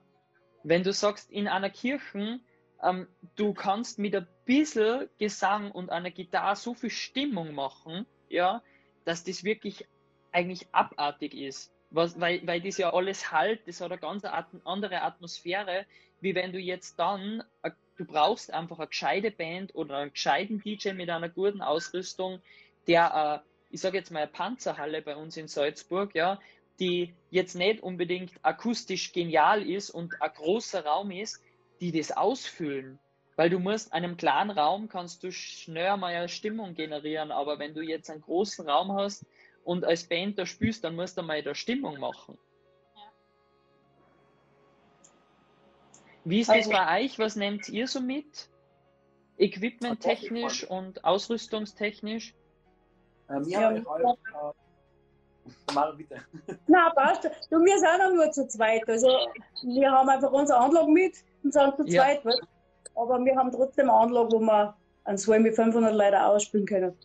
[0.63, 2.39] Wenn du sagst, in einer Kirche,
[2.81, 8.63] ähm, du kannst mit ein bisschen Gesang und einer Gitarre so viel Stimmung machen, ja,
[9.05, 9.87] dass das wirklich
[10.31, 11.73] eigentlich abartig ist.
[11.89, 15.85] Was, weil, weil das ja alles halt, das hat eine ganz andere Atmosphäre,
[16.21, 20.61] wie wenn du jetzt dann äh, Du brauchst einfach eine gescheite Band oder einen gescheiten
[20.61, 22.41] DJ mit einer guten Ausrüstung,
[22.87, 26.39] der, äh, ich sage jetzt mal, eine Panzerhalle bei uns in Salzburg, ja,
[26.79, 31.41] die jetzt nicht unbedingt akustisch genial ist und ein großer Raum ist,
[31.79, 32.99] die das ausfüllen.
[33.35, 37.73] Weil du musst, einem kleinen Raum kannst du schnell mal eine Stimmung generieren, aber wenn
[37.73, 39.25] du jetzt einen großen Raum hast
[39.63, 42.37] und als Band da spielst, dann musst du mal da Stimmung machen.
[46.23, 47.19] Wie ist also, das bei euch?
[47.19, 48.49] Was nehmt ihr so mit?
[49.37, 52.35] Equipment-technisch und ausrüstungstechnisch?
[53.29, 53.83] Ähm, ja, ja.
[53.85, 54.17] Halt,
[55.69, 56.17] äh, mal bitte.
[56.67, 57.23] Nein, passt.
[57.49, 58.87] Du, wir sind auch nur zu zweit.
[58.87, 59.07] Also,
[59.63, 62.03] wir haben einfach unsere Anlage mit und sind zu ja.
[62.03, 62.21] zweit.
[62.93, 66.97] Aber wir haben trotzdem eine Anlage, wo wir einen Soll mit 500 Leuten ausspielen können.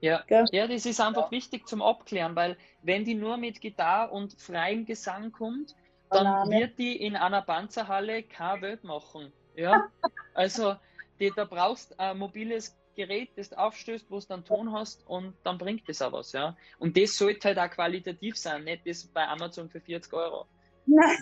[0.00, 0.22] Ja.
[0.28, 1.30] ja, das ist einfach ja.
[1.30, 5.74] wichtig zum Abklären, weil wenn die nur mit Gitarre und freiem Gesang kommt,
[6.10, 9.32] dann wird die in einer Panzerhalle keine Welt machen.
[9.54, 9.88] Ja,
[10.34, 10.76] also
[11.18, 15.34] die, da brauchst ein mobiles Gerät, das du aufstößt, wo du dann Ton hast und
[15.44, 16.56] dann bringt das auch was, ja.
[16.78, 20.46] Und das sollte halt auch qualitativ sein, nicht das bei Amazon für 40 Euro.
[20.86, 21.18] Nein.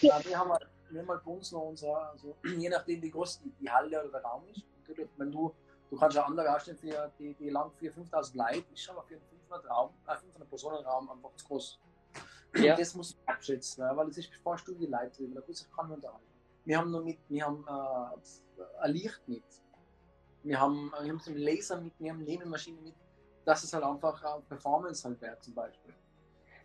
[0.00, 3.10] ja, wir haben halt, wir haben halt bei uns noch unser, also je nachdem wie
[3.10, 5.54] groß die, die Halle oder der Raum ist, natürlich, wenn du,
[5.90, 9.02] du kannst ja andere ausstellen für die, die lang 4.000, 5.000 Leute, ist schon mal
[9.02, 11.78] für einen 500 Raum, äh, 500 Personen Raum einfach zu groß.
[12.54, 12.76] Ja.
[12.76, 15.40] Das muss man abschätzen, weil es ist ein Studie Leute drin, da
[15.74, 16.26] kann man unterhalten.
[16.64, 19.42] Wir haben noch mit, wir haben äh, ein Licht mit,
[20.42, 22.94] wir haben, wir haben so einen Laser mit, wir haben eine Nebelmaschine mit,
[23.44, 25.94] dass es halt einfach äh, Performance halt wäre zum Beispiel.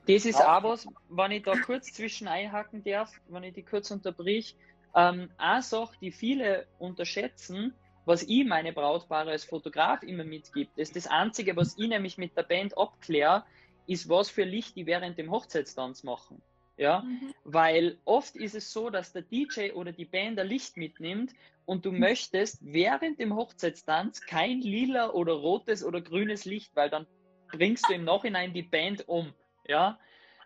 [0.08, 3.92] Das ist auch was, wenn ich da kurz zwischen einhaken darf, wenn ich die kurz
[3.92, 4.56] unterbrich.
[4.96, 7.74] Ähm, eine Sache, die viele unterschätzen,
[8.06, 12.38] was ich meine Brautpaare als Fotograf immer mitgibt, ist das Einzige, was ich nämlich mit
[12.38, 13.44] der Band abkläre,
[13.88, 16.42] ist, was für Licht die während dem Hochzeitstanz machen.
[16.78, 17.34] Ja, mhm.
[17.44, 21.34] weil oft ist es so, dass der DJ oder die Band ein Licht mitnimmt
[21.66, 22.00] und du mhm.
[22.02, 27.08] möchtest während dem Hochzeitstanz kein lila oder rotes oder grünes Licht, weil dann
[27.52, 29.34] bringst du im Nachhinein die Band um.
[29.68, 30.00] Ja,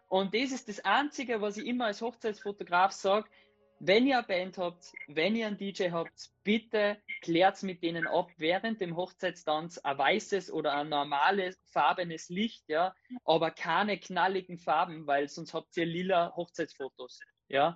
[0.07, 3.29] und das ist das Einzige, was ich immer als Hochzeitsfotograf sage,
[3.83, 8.29] wenn ihr eine Band habt, wenn ihr einen DJ habt, bitte klärt mit denen ab
[8.37, 12.93] während dem Hochzeitstanz ein weißes oder ein normales farbenes Licht, ja,
[13.25, 17.75] aber keine knalligen Farben, weil sonst habt ihr lila Hochzeitsfotos, ja.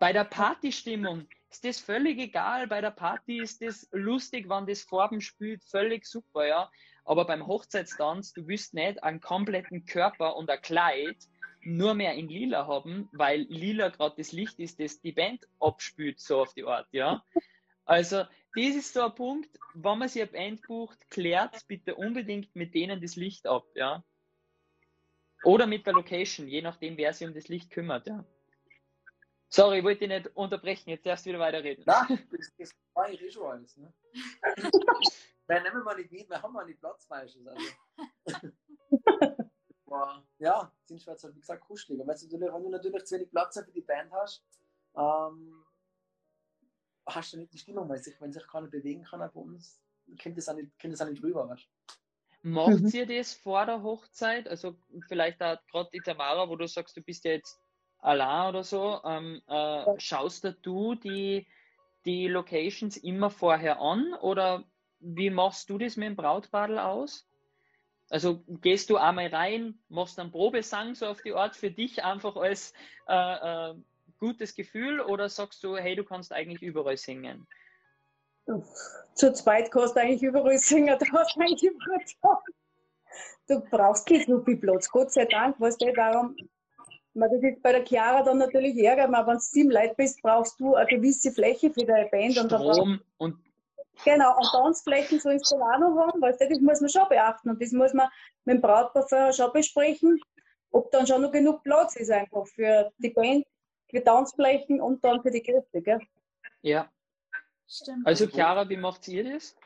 [0.00, 2.66] Bei der Partystimmung ist das völlig egal.
[2.66, 6.70] Bei der Party ist das lustig, wenn das Farben spielt, völlig super, ja.
[7.04, 11.16] Aber beim Hochzeitstanz, du willst nicht einen kompletten Körper und ein Kleid
[11.64, 16.20] nur mehr in lila haben, weil lila gerade das Licht ist, das die Band abspült,
[16.20, 17.24] so auf die Art, ja.
[17.84, 18.24] Also,
[18.54, 22.74] das ist so ein Punkt, wenn man sich eine Band bucht, klärt bitte unbedingt mit
[22.74, 24.04] denen das Licht ab, ja.
[25.44, 28.24] Oder mit der Location, je nachdem, wer sich um das Licht kümmert, ja.
[29.48, 31.84] Sorry, ich wollte dich nicht unterbrechen, jetzt darfst du wieder weiterreden.
[31.86, 33.76] Nein, das, das war ich eh schon alles.
[33.76, 33.92] Ne?
[35.46, 37.46] Nein, nehmen wir nicht mit, wir haben auch nicht Platz meistens.
[37.46, 37.68] Also.
[39.86, 42.00] Aber, ja, sind Schweizer, wie gesagt, kuschelig.
[42.00, 44.44] Und wenn du, natürlich, wenn du natürlich zu wenig Platz für die Band hast,
[44.96, 45.64] ähm,
[47.06, 49.80] hast du nicht die Stimmung, weil sich, wenn sich keiner bewegen kann bei uns,
[50.18, 51.48] kennt das auch nicht, kennt das auch nicht drüber.
[51.48, 51.68] Weißt?
[52.42, 52.90] Macht mhm.
[52.92, 54.48] ihr das vor der Hochzeit?
[54.48, 54.76] Also
[55.08, 57.58] vielleicht auch gerade die Tamara, wo du sagst, du bist ja jetzt
[57.98, 61.46] allein oder so, ähm, äh, schaust du die,
[62.04, 64.64] die Locations immer vorher an oder
[65.00, 67.26] wie machst du das mit dem Brautbadel aus?
[68.10, 72.36] Also gehst du einmal rein, machst einen Probesang so auf die Art für dich einfach
[72.36, 72.72] als
[73.08, 73.74] äh, äh,
[74.18, 77.46] gutes Gefühl oder sagst du, hey, du kannst eigentlich überall singen?
[79.14, 82.00] Zu zweit kannst du eigentlich überall singen, da hast du eigentlich überall
[83.46, 86.34] Du brauchst keinen Knuppi-Platz, Gott sei Dank, was du darum.
[87.14, 90.58] Das ist bei der Chiara dann natürlich ärger, aber wenn du sieben Leute bist, brauchst
[90.58, 92.34] du eine gewisse Fläche für deine Band.
[92.34, 93.36] Strom und
[94.04, 97.72] Genau, und Tanzflächen so ins Solano haben, weil das muss man schon beachten und das
[97.72, 98.08] muss man
[98.44, 100.20] mit dem Brautpaar vorher schon besprechen,
[100.70, 103.46] ob dann schon noch genug Platz ist einfach für die Band,
[103.88, 106.00] für Tanzflächen und dann für die Gäste, gell?
[106.62, 106.90] Ja.
[107.68, 108.06] Stimmt.
[108.06, 109.56] Also Chiara, wie macht ihr das?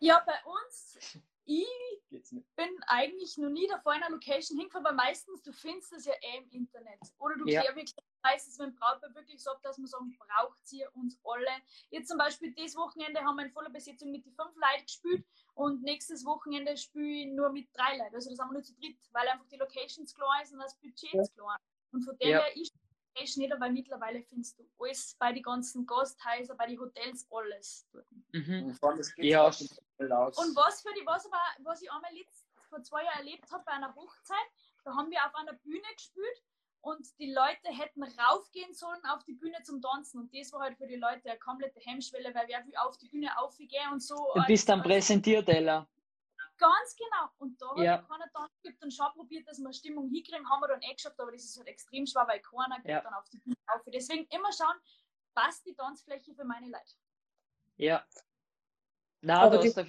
[0.00, 5.42] Ja, bei uns, ich bin eigentlich noch nie davor in einer Location hingefahren, weil meistens
[5.42, 6.98] du findest es ja eh im Internet.
[7.18, 7.62] Oder du ja.
[7.62, 11.62] wirklich meistens dem Brautpaar wirklich so, dass man sagen, braucht sie uns alle.
[11.90, 15.24] Jetzt zum Beispiel dieses Wochenende haben wir in voller Besetzung mit den fünf Leuten gespielt
[15.54, 18.14] und nächstes Wochenende spiele ich nur mit drei Leuten.
[18.14, 20.76] Also das haben wir nur zu dritt, weil einfach die Locations klar ist und das
[20.78, 21.22] Budget ja.
[21.34, 21.56] klar.
[21.92, 22.40] Und von dem ja.
[22.40, 22.74] her ist
[23.22, 27.88] es nicht, weil mittlerweile findest du alles bei den ganzen Gasthäusern, bei den Hotels, alles
[27.92, 28.06] dort.
[28.32, 28.76] Mhm.
[29.18, 29.46] Ja.
[29.46, 33.64] Und was für die, was aber, was ich einmal letzt, vor zwei Jahren erlebt habe
[33.64, 34.36] bei einer Hochzeit,
[34.84, 36.42] da haben wir auf einer Bühne gespielt
[36.80, 40.20] und die Leute hätten raufgehen sollen auf die Bühne zum Tanzen.
[40.20, 43.08] Und das war halt für die Leute eine komplette Hemmschwelle, weil wer will auf die
[43.08, 44.14] Bühne aufgehen und so.
[44.34, 45.88] Du bist dann präsentiert, Ella.
[46.58, 47.28] Ganz genau.
[47.38, 47.92] Und da ja.
[47.98, 50.94] hat keiner Tanz gibt und schon probiert, dass wir Stimmung hinkriegen, haben wir dann eh
[50.94, 53.00] geschafft, aber das ist halt extrem schwer, weil keiner geht ja.
[53.02, 53.82] dann auf die Bühne auf.
[53.86, 54.76] Deswegen immer schauen,
[55.34, 56.94] passt die Tanzfläche für meine Leute.
[57.76, 58.06] Ja.
[59.20, 59.86] Na, das, ist, ein,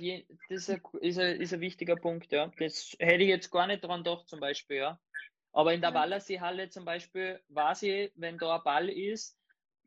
[0.49, 2.51] ist, ein, ist, ein, ist ein wichtiger Punkt, ja.
[2.57, 4.99] Das hätte ich jetzt gar nicht dran gedacht, zum Beispiel, ja.
[5.51, 9.36] Aber in der Wallersee-Halle zum Beispiel weiß ich, wenn da ein Ball ist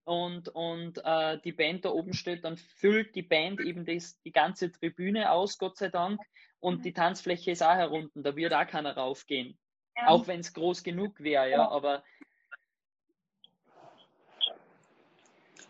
[0.04, 4.32] und, und äh, die Band da oben steht, dann füllt die Band eben das, die
[4.32, 6.20] ganze Tribüne aus, Gott sei Dank.
[6.58, 6.82] Und mhm.
[6.82, 9.58] die Tanzfläche ist auch herunten, da wird auch keiner raufgehen.
[9.96, 10.08] Ja.
[10.08, 12.02] Auch wenn es groß genug wäre, ja, ja, aber.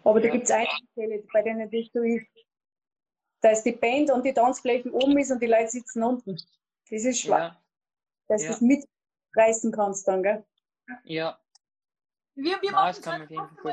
[0.04, 2.26] Aber da gibt es einige Fälle, bei denen das so ist,
[3.40, 6.36] dass die Band und die Tanzflächen oben ist und die Leute sitzen unten.
[6.90, 7.54] Das ist schwach.
[7.54, 7.62] Ja.
[8.28, 8.50] Dass ja.
[8.50, 8.84] das mit
[9.34, 10.44] reißen kannst dann, gell?
[11.04, 11.39] Ja.
[12.34, 13.28] Wir, wir machen es halt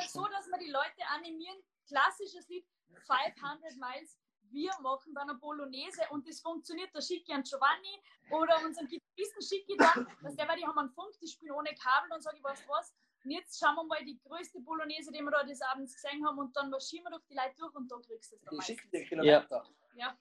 [0.09, 1.57] so, dass wir die Leute animieren.
[1.87, 2.65] Klassisches Lied
[3.05, 4.17] 500 Miles.
[4.49, 6.93] Wir machen dann eine Bolognese und das funktioniert.
[6.93, 10.89] Der Schicki und Giovanni oder unseren Gitarristen Schicki dann, dass der, weil die haben einen
[10.91, 12.93] Funk, die spielen ohne Kabel und sage ich, weißt was?
[13.25, 16.37] Und jetzt schauen wir mal die größte Bolognese, die wir da des Abends gesehen haben
[16.39, 18.61] und dann marschieren wir durch die Leute durch und da kriegst du es dann Die
[18.61, 19.65] schicken dir Kilometer.
[19.95, 20.17] Ja.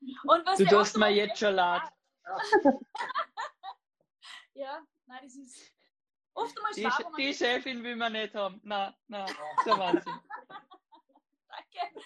[0.00, 0.16] ja.
[0.24, 1.82] Und was du tust mir jetzt schon leid.
[4.60, 5.72] Ja, nein, das ist
[6.40, 8.60] oft einmal die, schwer, Die Chefin will man nicht haben.
[8.64, 10.20] Nein, nein, der Wahnsinn.
[11.48, 12.04] Danke.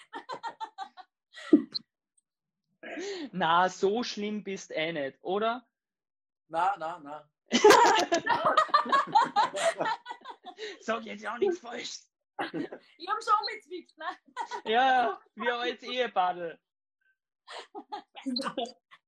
[3.31, 5.67] Na, so schlimm bist du eh nicht, oder?
[6.47, 7.29] Na, na, na.
[10.79, 11.99] Sag jetzt auch nichts falsch.
[12.97, 14.05] Ich hab schon mitzwickt, ne?
[14.65, 16.59] Ja, wir als Ehebadel.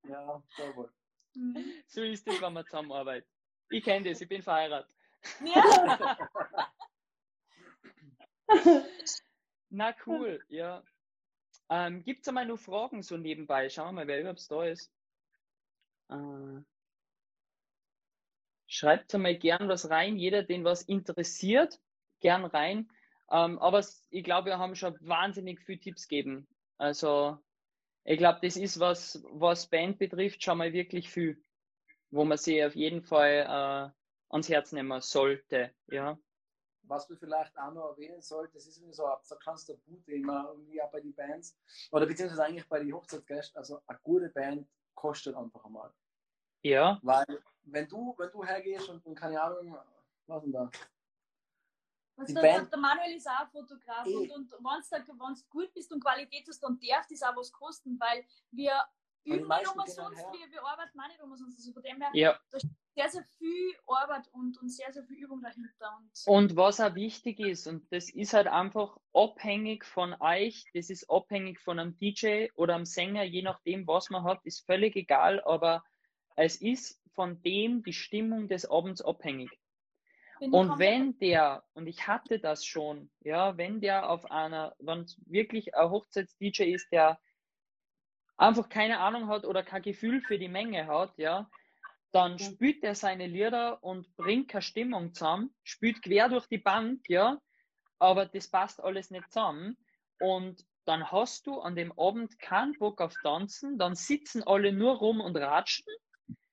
[0.04, 0.92] ja, sehr wohl.
[1.34, 1.84] Mhm.
[1.88, 3.30] So ist es, wenn man zusammenarbeitet.
[3.70, 4.97] Ich kenne das, ich bin verheiratet.
[5.44, 6.18] Ja.
[9.70, 10.84] Na cool, ja.
[11.70, 13.70] Ähm, Gibt es einmal nur Fragen so nebenbei?
[13.70, 14.92] Schauen wir mal, wer überhaupt da ist.
[16.10, 16.62] Äh,
[18.68, 21.80] schreibt einmal gern was rein, jeder, den was interessiert,
[22.22, 22.90] gern rein.
[23.30, 26.48] Ähm, aber ich glaube, wir haben schon wahnsinnig viele Tipps gegeben.
[26.78, 27.38] Also
[28.06, 31.44] ich glaube, das ist was, was Band betrifft, schon mal wirklich viel,
[32.10, 33.97] wo man sich auf jeden Fall äh,
[34.30, 35.74] ans Herz nehmen sollte.
[35.88, 36.18] Ja.
[36.84, 40.82] Was wir vielleicht auch noch erwähnen sollten, das ist irgendwie so ein ganz Tabu-Thema, irgendwie
[40.82, 41.58] auch bei den Bands,
[41.92, 45.94] oder beziehungsweise eigentlich bei den Hochzeitsgästen, also eine gute Band kostet einfach einmal.
[46.64, 47.00] Ja.
[47.04, 49.78] Weil, wenn du, wenn du hergehst und, und keine Ahnung,
[50.28, 50.70] was denn da?
[52.16, 54.16] Was der, Band, der Manuel ist auch Fotograf eh.
[54.16, 58.00] und, und wenn du gut bist und Qualität hast, dann darf das auch was kosten,
[58.00, 58.74] weil wir
[59.28, 60.32] gehen umsonst, her.
[60.32, 61.58] wir, wir arbeiten auch nicht umsonst.
[61.58, 62.40] Also von dem her, Ja.
[62.96, 66.00] sehr, sehr viel Arbeit und, und sehr, sehr viel Übung dahinter.
[66.26, 70.90] Und Und was auch wichtig ist, und das ist halt einfach abhängig von euch, das
[70.90, 74.96] ist abhängig von einem DJ oder einem Sänger, je nachdem, was man hat, ist völlig
[74.96, 75.84] egal, aber
[76.36, 79.50] es ist von dem die Stimmung des Abends abhängig.
[80.40, 85.18] Und wenn der, und ich hatte das schon, ja, wenn der auf einer, wenn es
[85.26, 87.20] wirklich ein Hochzeits-DJ ist, der
[88.38, 91.50] einfach keine Ahnung hat oder kein Gefühl für die Menge hat, ja,
[92.12, 97.10] dann spielt er seine Lieder und bringt keine Stimmung zusammen, spielt quer durch die Bank,
[97.10, 97.40] ja,
[98.00, 99.78] aber das passt alles nicht zusammen.
[100.20, 104.98] Und dann hast du an dem Abend keinen Bock auf Tanzen, dann sitzen alle nur
[104.98, 105.86] rum und ratschen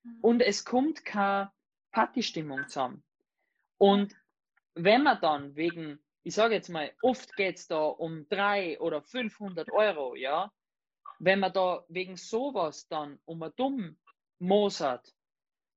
[0.05, 0.20] Mhm.
[0.20, 1.53] und es kommt keine
[1.92, 3.05] Partystimmung zusammen.
[3.79, 4.16] Und
[4.75, 9.03] wenn man dann wegen, ich sage jetzt mal, oft geht es da um drei oder
[9.03, 10.53] 500 Euro, ja,
[11.18, 13.98] wenn man da wegen sowas dann um ein dumm
[14.38, 15.14] mosert,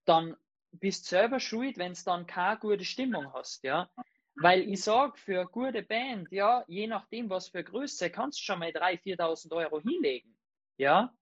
[0.05, 0.35] dann
[0.71, 3.89] bist du selber schuld, wenn es dann keine gute Stimmung hast, ja.
[4.35, 8.43] Weil ich sage, für eine gute Band, ja, je nachdem, was für Größe, kannst du
[8.43, 10.37] schon mal 3.000, 4.000 Euro hinlegen,
[10.77, 11.13] ja.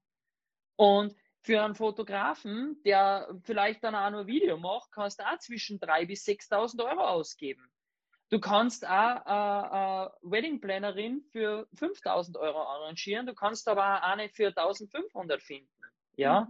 [0.75, 5.80] Und für einen Fotografen, der vielleicht dann auch nur Video macht, kannst du auch zwischen
[5.80, 7.71] 3.000 bis 6.000 Euro ausgeben.
[8.29, 14.01] Du kannst auch eine, eine Wedding Plannerin für 5.000 Euro arrangieren, du kannst aber auch
[14.01, 15.69] eine für 1.500 finden.
[16.17, 16.47] Ja,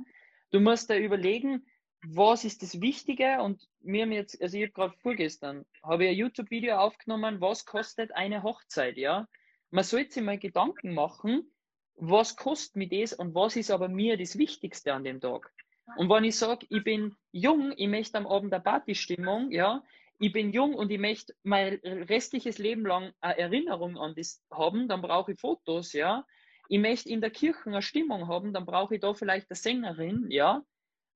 [0.51, 1.65] du musst da überlegen,
[2.07, 6.11] was ist das Wichtige und mir haben jetzt, also ich habe gerade vorgestern, habe ich
[6.11, 9.27] ein YouTube-Video aufgenommen, was kostet eine Hochzeit, ja.
[9.71, 11.51] Man sollte sich mal Gedanken machen,
[11.95, 15.51] was kostet mir das und was ist aber mir das Wichtigste an dem Tag.
[15.97, 19.83] Und wenn ich sage, ich bin jung, ich möchte am Abend eine Partystimmung, ja,
[20.17, 24.88] ich bin jung und ich möchte mein restliches Leben lang eine Erinnerung an das haben,
[24.88, 26.25] dann brauche ich Fotos, ja.
[26.67, 30.32] Ich möchte in der Kirche eine Stimmung haben, dann brauche ich da vielleicht eine Sängerin,
[30.32, 30.63] ja.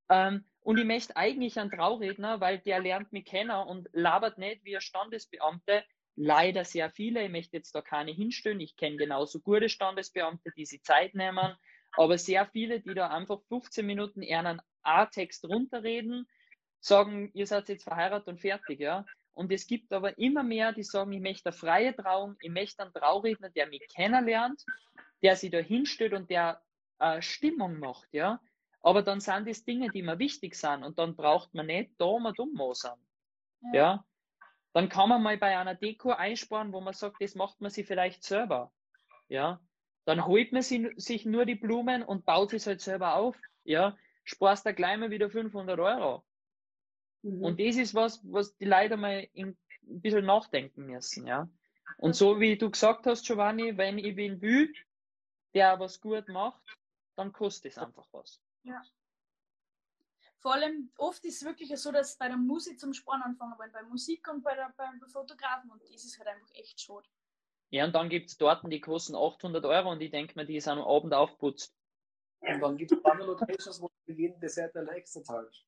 [0.09, 4.63] Ähm, und ich möchte eigentlich einen Trauredner, weil der lernt mich kennen und labert nicht
[4.65, 5.83] wie ein Standesbeamte.
[6.15, 7.23] Leider sehr viele.
[7.23, 8.59] Ich möchte jetzt da keine hinstellen.
[8.59, 11.55] Ich kenne genauso gute Standesbeamte, die sich Zeit nehmen.
[11.93, 16.27] Aber sehr viele, die da einfach 15 Minuten einen A-Text runterreden,
[16.79, 19.05] sagen, ihr seid jetzt verheiratet und fertig, ja.
[19.33, 22.83] Und es gibt aber immer mehr, die sagen, ich möchte eine freie Trauung, ich möchte
[22.83, 24.65] einen Trauredner, der mich kennenlernt,
[25.21, 26.61] der sich da hinstellt und der
[26.99, 28.41] äh, Stimmung macht, ja.
[28.81, 32.17] Aber dann sind das Dinge, die mir wichtig sind und dann braucht man nicht da
[32.17, 32.99] mal dumm mosern.
[33.61, 33.73] Ja.
[33.73, 34.05] Ja.
[34.73, 37.87] Dann kann man mal bei einer Deko einsparen, wo man sagt, das macht man sich
[37.87, 38.71] vielleicht selber.
[39.27, 39.59] Ja.
[40.05, 43.35] Dann holt man sie, sich nur die Blumen und baut es halt selber auf.
[43.63, 43.97] Ja.
[44.23, 46.23] Sparst da gleich mal wieder 500 Euro.
[47.21, 47.43] Mhm.
[47.43, 51.49] Und das ist was, was die Leute mal in, ein bisschen nachdenken müssen, ja.
[51.97, 54.73] Und so wie du gesagt hast, Giovanni, wenn ich wen will,
[55.53, 56.62] der was gut macht,
[57.15, 58.39] dann kostet es einfach was.
[60.39, 63.73] Vor allem oft ist es wirklich so, dass bei der Musik zum Sparen anfangen wollen,
[63.73, 67.08] bei Musik und bei der, beim Fotografen und das ist halt einfach echt schade.
[67.71, 70.60] Ja, und dann gibt es Torten, die kosten 800 Euro und ich denke mir, die
[70.60, 71.75] sind am Abend aufputzt.
[72.39, 75.65] Und dann gibt es andere Locations, wo du jeden Dessertteller extra zahlst.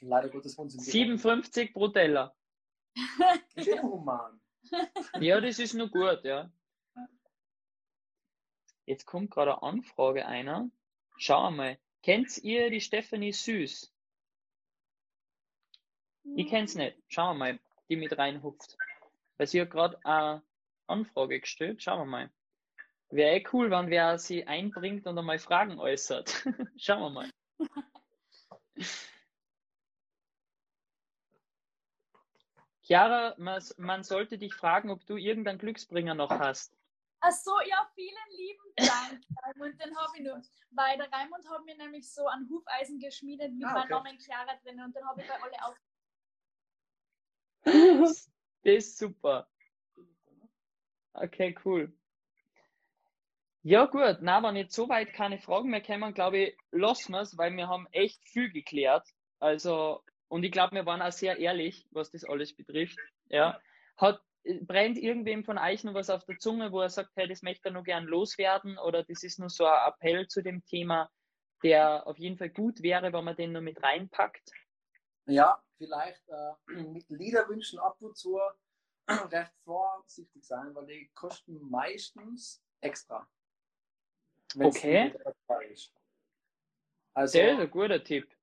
[0.00, 2.34] Leider Gottes funktioniert 57 pro Teller.
[3.54, 4.40] Ist eh human.
[5.20, 6.50] Ja, das ist nur gut, ja.
[8.86, 10.70] Jetzt kommt gerade eine Anfrage einer.
[11.16, 11.78] Schau mal.
[12.02, 13.92] Kennt ihr die Stephanie Süß?
[16.36, 16.96] Ich kenn's nicht.
[17.08, 18.76] Schauen wir mal, die mit reinhupft.
[19.36, 20.42] Weil sie hat gerade eine
[20.86, 21.82] Anfrage gestellt.
[21.82, 22.30] Schauen wir mal.
[23.10, 26.44] Wäre eh cool, wenn wer sie einbringt und einmal Fragen äußert.
[26.76, 27.30] Schauen wir mal.
[32.84, 33.34] Chiara,
[33.78, 36.76] man, sollte dich fragen, ob du irgendeinen Glücksbringer noch hast.
[37.20, 39.22] Ach so, ja, vielen lieben Dank.
[39.42, 40.42] Raimund, den habe ich noch.
[40.70, 43.92] Weil der Raimund hat mir nämlich so ein Hufeisen geschmiedet mit Ah, meinem okay.
[43.94, 45.76] Namen Chiara drin und den habe ich bei alle auf.
[48.64, 49.48] Das ist super.
[51.14, 51.96] Okay, cool.
[53.62, 54.18] Ja, gut.
[54.20, 57.68] Na, wenn jetzt soweit keine Fragen mehr kommen, glaube ich, lassen wir es, weil wir
[57.68, 59.08] haben echt viel geklärt.
[59.38, 60.02] Also,
[60.34, 62.98] und ich glaube, wir waren auch sehr ehrlich, was das alles betrifft.
[63.28, 63.60] Ja.
[63.96, 64.20] Hat,
[64.62, 67.68] brennt irgendwem von euch noch was auf der Zunge, wo er sagt, hey, das möchte
[67.68, 71.08] er nur gern loswerden oder das ist nur so ein Appell zu dem Thema,
[71.62, 74.50] der auf jeden Fall gut wäre, wenn man den nur mit reinpackt?
[75.26, 78.40] Ja, vielleicht äh, mit Liederwünschen ab und zu
[79.08, 83.24] recht vorsichtig sein, weil die kosten meistens extra.
[84.58, 85.04] Okay.
[85.04, 85.16] nicht
[85.46, 85.94] dabei ist.
[87.12, 88.34] Also sehr guter Tipp.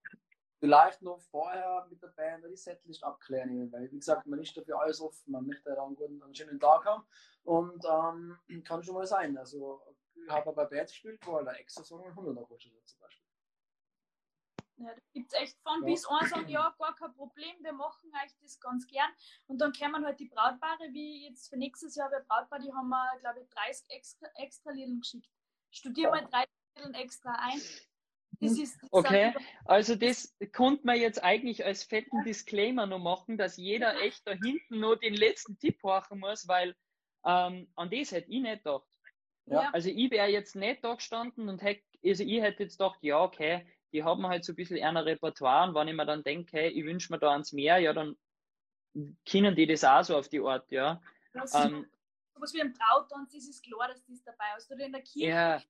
[0.61, 4.79] Vielleicht noch vorher mit der Band die Setlist abklären, weil wie gesagt, man ist dafür
[4.79, 7.03] alles offen, man möchte da einen guten, einen schönen Tag haben
[7.43, 9.35] und ähm, kann schon mal sein.
[9.37, 9.81] Also
[10.29, 13.27] habe bei Bands gespielt, wo halt ein extra Song 100 gekostet hat zum Beispiel.
[14.77, 15.85] Ja, da gibt es echt von Ja.
[15.85, 19.09] bis ein sagen, ja, gar kein Problem, wir machen euch das ganz gern.
[19.47, 22.89] Und dann kommen halt die Brautpaare, wie jetzt für nächstes Jahr bei Brautpaar, die haben
[22.89, 25.29] wir, glaube ich, 30 extra, extra Liedern geschickt.
[25.71, 27.59] Studier mal 30 Liedern extra ein.
[28.41, 29.33] Das ist, das Okay.
[29.65, 34.31] Also das konnte man jetzt eigentlich als fetten Disclaimer noch machen, dass jeder echt da
[34.31, 36.75] hinten noch den letzten Tipp horchen muss, weil
[37.23, 38.87] ähm, an das hätte ich nicht gedacht.
[39.45, 39.69] Ja.
[39.73, 43.21] Also ich wäre jetzt nicht da gestanden und hätte, also ich hätte jetzt gedacht, ja,
[43.21, 46.23] okay, die haben halt so ein bisschen eher ein Repertoire und wenn ich mir dann
[46.23, 48.17] denke, hey, ich wünsche mir da ans Meer, ja, dann
[49.29, 51.01] können die das auch so auf die Art, ja.
[51.33, 51.85] Das Ähm,
[52.33, 54.71] sowas wie ein Brautanz, das ist klar, dass das dabei ist.
[54.71, 55.63] Oder in der Kirche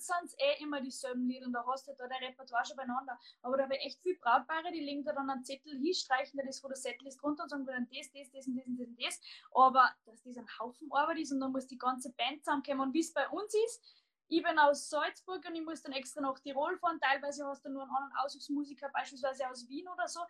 [0.00, 2.76] sind es eh immer dieselben Lieder und da hast du halt da dein Repertoire schon
[2.76, 3.18] beieinander.
[3.42, 6.38] Aber da habe ich echt viele Brautpaare, die legen da dann einen Zettel hin, streichen
[6.38, 8.78] da das von der Setlist runter und sagen dann das, das, das und das und
[8.78, 9.20] das und das.
[9.52, 12.80] Aber dass das ein Haufen Arbeit ist und dann muss die ganze Band zusammenkommen.
[12.80, 13.84] Und wie es bei uns ist,
[14.28, 17.00] ich bin aus Salzburg und ich muss dann extra nach Tirol fahren.
[17.00, 20.20] Teilweise hast du nur einen anderen Auswuchsmusiker, beispielsweise aus Wien oder so.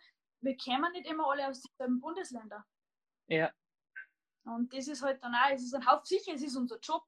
[0.40, 2.62] Wir kommen nicht immer alle aus denselben Bundesländern.
[3.26, 3.52] ja,
[4.44, 7.04] Und das ist halt dann auch, es ist ein Haupt sicher, es ist unser Job,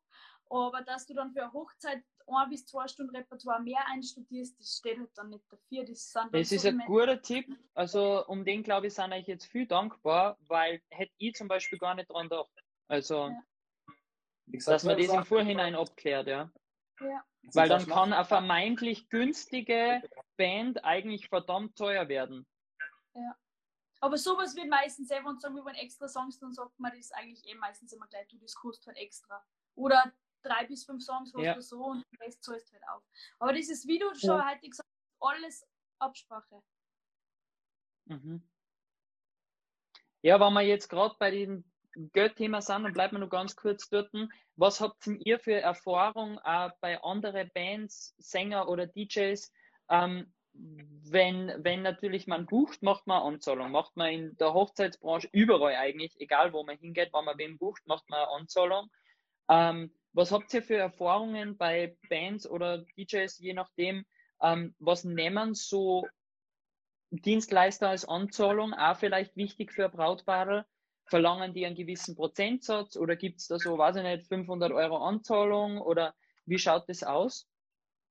[0.51, 2.05] aber dass du dann für eine Hochzeit
[2.37, 5.85] ein bis zwei Stunden Repertoire mehr einstudierst, das steht halt dann nicht dafür.
[5.85, 7.59] Das, sind das ist so ein Momente- guter Tipp.
[7.75, 11.79] Also um den, glaube ich, sind euch jetzt viel dankbar, weil hätte ich zum Beispiel
[11.79, 12.51] gar nicht dran gedacht.
[12.89, 13.43] Also, Ja.
[14.47, 16.51] Gesagt, dass man das im Vorhinein abklärt, ja.
[17.01, 17.25] Ja.
[17.55, 20.03] Weil dann kann eine vermeintlich günstige
[20.37, 22.47] Band eigentlich verdammt teuer werden.
[24.01, 26.93] Aber sowas wird meistens, eh, wenn sie sagen, wir wollen extra Songs, dann sagt man
[26.97, 29.45] das eigentlich eh meistens immer gleich, du, das kostet halt extra.
[29.75, 30.13] Oder
[30.43, 31.55] drei bis fünf Songs hast Ja.
[31.55, 33.03] du so und den Rest zahlst halt auf.
[33.39, 35.67] Aber das ist, wie du schon heute gesagt hast, alles
[35.99, 36.63] Absprache.
[38.07, 38.43] Mhm.
[40.23, 41.65] Ja, wenn wir jetzt gerade bei dem
[41.95, 44.11] Geldthema sind, dann bleiben wir noch ganz kurz dort.
[44.57, 49.53] Was habt ihr für Erfahrung auch bei anderen Bands, Sänger oder DJs?
[49.89, 53.71] Ähm, wenn, wenn natürlich man bucht, macht man Anzahlung.
[53.71, 57.87] Macht man in der Hochzeitsbranche überall eigentlich, egal wo man hingeht, wenn man wen bucht,
[57.87, 58.91] macht man eine Anzahlung.
[59.49, 64.05] Ähm, was habt ihr für Erfahrungen bei Bands oder DJs, je nachdem,
[64.43, 66.07] ähm, was nehmen so
[67.11, 70.67] Dienstleister als Anzahlung auch vielleicht wichtig für Brautpaare?
[71.07, 74.99] Verlangen die einen gewissen Prozentsatz oder gibt es da so, weiß ich nicht, 500 Euro
[74.99, 76.15] Anzahlung oder
[76.47, 77.50] wie schaut das aus?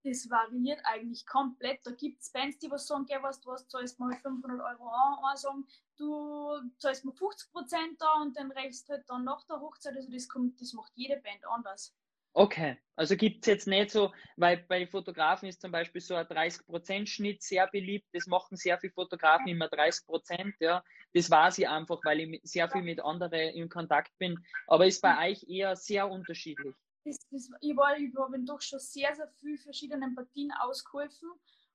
[0.03, 1.85] Das variiert eigentlich komplett.
[1.85, 4.89] Da gibt es Bands, die was sagen, geh, was du was, zahlst halt 500 Euro
[4.89, 9.45] an, an sagen, du zahlst mir 50 Prozent da und den Rest halt dann nach
[9.45, 9.95] der Hochzeit.
[9.95, 11.93] Also das kommt, das macht jede Band anders.
[12.33, 16.25] Okay, also gibt es jetzt nicht so, weil bei Fotografen ist zum Beispiel so ein
[16.27, 20.83] 30%-Schnitt sehr beliebt, das machen sehr viele Fotografen immer 30%, ja.
[21.13, 24.37] Das weiß ich einfach, weil ich sehr viel mit anderen in Kontakt bin.
[24.67, 26.75] Aber ist bei euch eher sehr unterschiedlich.
[27.09, 31.29] Das, das, ich war, ich habe doch schon sehr, sehr viel verschiedenen Partien ausgeholfen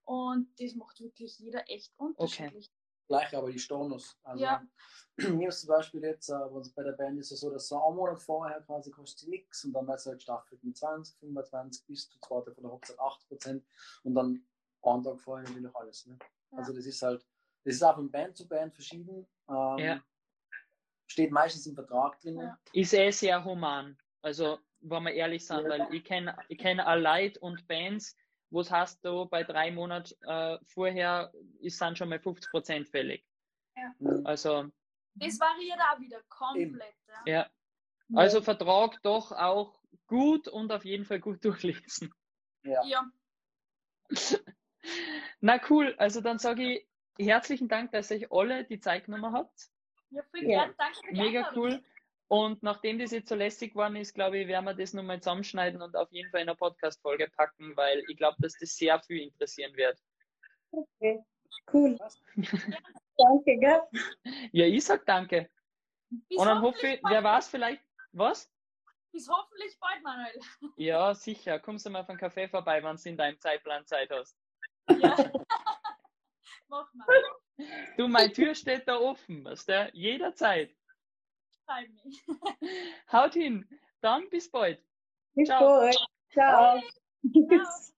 [0.04, 2.70] und das macht wirklich jeder echt unterschiedlich.
[3.08, 4.16] Gleich aber die Stornos.
[4.22, 4.66] Also, Ja.
[5.16, 6.38] Mir ist zum Beispiel jetzt, äh,
[6.74, 9.72] bei der Band ist es so, dass so einen Monat vorher quasi kostet nichts und
[9.72, 13.28] dann wird es halt gestaffelt mit 20, 25 bis zu zweiter von der Hochzeit 80
[13.28, 13.64] Prozent
[14.02, 14.44] und dann
[14.82, 16.06] einen Tag vorher natürlich alles.
[16.06, 16.18] Ne?
[16.50, 16.58] Ja.
[16.58, 17.24] Also das ist halt,
[17.64, 19.26] das ist auch von Band zu Band verschieden.
[19.48, 20.04] Ähm, Ja.
[21.06, 22.38] Steht meistens im Vertrag drin.
[22.38, 22.58] Ja.
[22.72, 23.96] Ist eh sehr human.
[24.22, 24.58] Also,
[24.90, 25.68] wenn wir ehrlich sind, Ja.
[25.70, 28.16] weil ich kenne ich kenn auch Leute und Bands,
[28.50, 33.24] wo es heißt, du bei drei Monaten äh, vorher ist sind schon mal 50% fällig.
[33.98, 34.22] Mhm.
[34.24, 34.70] Also,
[35.14, 36.94] Das variiert auch wieder komplett.
[37.26, 37.32] Ja.
[37.32, 37.50] ja.
[38.14, 42.12] Also Vertrag doch auch gut und auf jeden Fall gut durchlesen.
[42.62, 42.84] Ja.
[42.84, 43.10] ja.
[45.40, 46.62] Na cool, also dann sage
[47.16, 49.68] ich herzlichen Dank, dass ihr euch alle die Zeit genommen habt.
[50.10, 50.64] Ja, voll Ja.
[50.66, 50.74] gern.
[50.76, 51.62] Danke für die Mega Einladung.
[51.64, 51.84] cool.
[52.28, 55.82] Und nachdem das jetzt so lästig geworden ist, glaube ich, werden wir das nochmal zusammenschneiden
[55.82, 59.22] und auf jeden Fall in eine Podcast-Folge packen, weil ich glaube, dass das sehr viel
[59.22, 59.98] interessieren wird.
[60.70, 61.22] Okay.
[61.72, 61.96] Cool.
[63.16, 63.80] Danke, gell?
[64.52, 65.48] Ja, ich sag danke.
[66.10, 67.80] Bis, Und dann hoffe ich, wer weiß vielleicht,
[68.12, 68.50] was?
[69.14, 70.40] bis hoffentlich bald, Manuel.
[70.76, 71.58] Ja, sicher.
[71.60, 74.36] Kommst du mal auf einen Kaffee vorbei, wenn du in deinem Zeitplan Zeit hast.
[74.88, 75.16] Ja.
[76.68, 77.06] Mach mal.
[77.96, 79.90] Du, meine Tür steht da offen, weißt du?
[79.92, 80.74] Jederzeit.
[81.66, 82.24] Freu mich.
[83.12, 83.66] Haut hin.
[84.00, 84.82] Dann bis bald.
[85.34, 85.64] Bis Ciao.
[85.64, 85.98] bald.
[86.32, 86.80] Ciao.
[86.80, 87.70] Ciao.